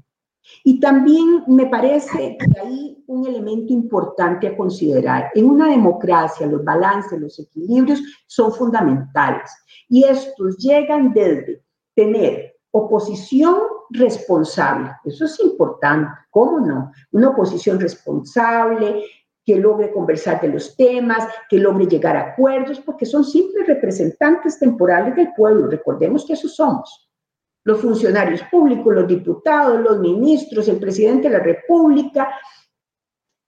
[0.64, 5.30] Y también me parece que hay un elemento importante a considerar.
[5.34, 9.50] En una democracia los balances, los equilibrios son fundamentales
[9.88, 11.62] y estos llegan desde
[11.94, 13.56] tener oposición
[13.90, 16.92] responsable, eso es importante, ¿cómo no?
[17.10, 19.02] Una oposición responsable,
[19.44, 24.58] que logre conversar de los temas, que logre llegar a acuerdos, porque son simples representantes
[24.58, 25.66] temporales del pueblo.
[25.66, 27.09] Recordemos que esos somos.
[27.64, 32.30] Los funcionarios públicos, los diputados, los ministros, el presidente de la República,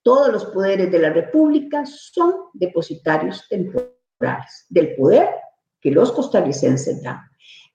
[0.03, 5.29] todos los poderes de la República son depositarios temporales del poder
[5.79, 7.21] que los costarricenses dan.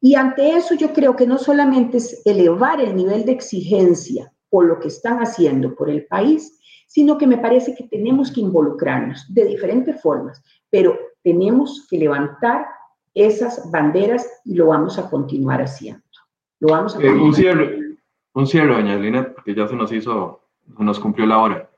[0.00, 4.64] Y ante eso yo creo que no solamente es elevar el nivel de exigencia por
[4.64, 9.26] lo que están haciendo por el país, sino que me parece que tenemos que involucrarnos
[9.28, 12.66] de diferentes formas, pero tenemos que levantar
[13.14, 16.02] esas banderas y lo vamos a continuar haciendo.
[16.60, 17.96] Lo vamos a eh, un cierre,
[18.32, 20.42] un cierre, doña Lina, porque ya se nos hizo,
[20.76, 21.70] se nos cumplió la hora.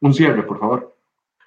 [0.00, 0.96] Un cierre, por favor.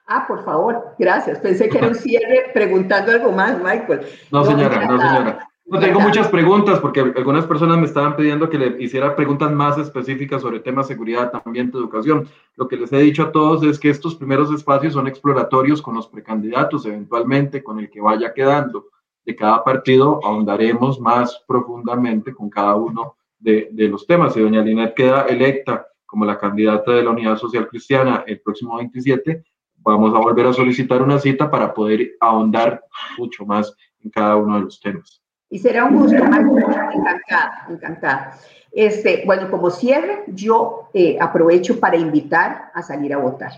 [0.08, 1.40] Ah, por favor, gracias.
[1.40, 4.02] Pensé que era un cierre preguntando algo más, Michael.
[4.32, 5.50] No, señora, no, señora.
[5.66, 9.78] No tengo muchas preguntas porque algunas personas me estaban pidiendo que le hiciera preguntas más
[9.78, 12.28] específicas sobre temas de seguridad, ambiente, educación.
[12.58, 15.96] Lo que les he dicho a todos es que estos primeros espacios son exploratorios con
[15.96, 18.90] los precandidatos, eventualmente con el que vaya quedando
[19.26, 24.34] de cada partido, ahondaremos más profundamente con cada uno de, los temas.
[24.34, 28.78] Si doña Linet queda electa como la candidata de la Unidad Social Cristiana el próximo
[28.78, 29.44] 27,
[29.78, 32.84] vamos a volver a solicitar una cita para poder ahondar
[33.18, 35.22] mucho más en cada uno de los temas.
[35.50, 38.40] Y será un gusto, encantada, encantada.
[38.72, 43.52] Este, bueno, como cierre, yo eh, aprovecho para invitar a salir a votar.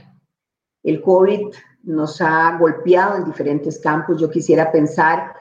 [0.84, 1.54] El COVID
[1.84, 4.20] nos ha golpeado en diferentes campos.
[4.20, 5.34] Yo quisiera pensar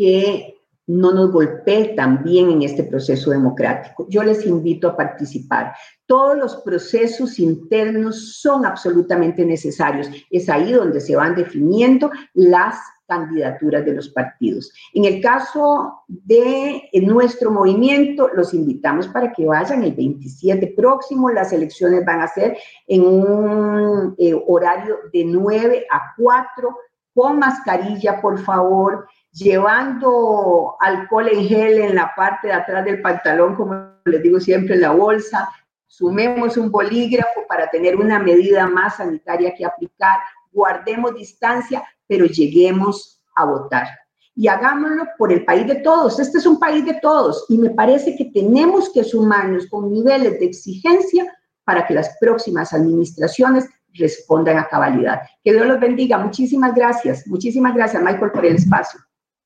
[0.00, 0.54] que
[0.86, 4.06] no nos golpee también en este proceso democrático.
[4.08, 5.74] Yo les invito a participar.
[6.06, 10.08] Todos los procesos internos son absolutamente necesarios.
[10.30, 14.72] Es ahí donde se van definiendo las candidaturas de los partidos.
[14.94, 21.28] En el caso de nuestro movimiento, los invitamos para que vayan el 27 próximo.
[21.28, 26.76] Las elecciones van a ser en un eh, horario de 9 a 4,
[27.12, 33.54] con mascarilla, por favor llevando alcohol en gel en la parte de atrás del pantalón,
[33.54, 35.48] como les digo siempre, en la bolsa.
[35.86, 40.18] Sumemos un bolígrafo para tener una medida más sanitaria que aplicar.
[40.52, 43.86] Guardemos distancia, pero lleguemos a votar.
[44.34, 46.18] Y hagámoslo por el país de todos.
[46.18, 50.38] Este es un país de todos y me parece que tenemos que sumarnos con niveles
[50.38, 51.26] de exigencia
[51.64, 55.20] para que las próximas administraciones respondan a cabalidad.
[55.44, 56.18] Que Dios los bendiga.
[56.18, 57.26] Muchísimas gracias.
[57.26, 59.00] Muchísimas gracias, Michael, por el espacio.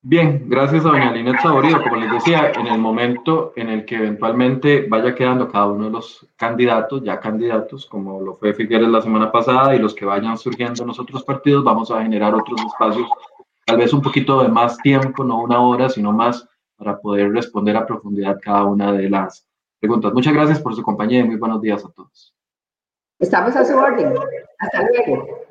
[0.07, 1.82] Bien, gracias a doña Linet Saborido.
[1.82, 5.92] Como les decía, en el momento en el que eventualmente vaya quedando cada uno de
[5.92, 10.36] los candidatos, ya candidatos, como lo fue Figueres la semana pasada, y los que vayan
[10.36, 13.09] surgiendo en los otros partidos, vamos a generar otros espacios,
[13.64, 16.46] tal vez un poquito de más tiempo, no una hora, sino más,
[16.76, 19.48] para poder responder a profundidad cada una de las
[19.80, 20.12] preguntas.
[20.12, 22.34] Muchas gracias por su compañía y muy buenos días a todos.
[23.18, 24.12] Estamos a su orden.
[24.59, 25.43] Hasta luego.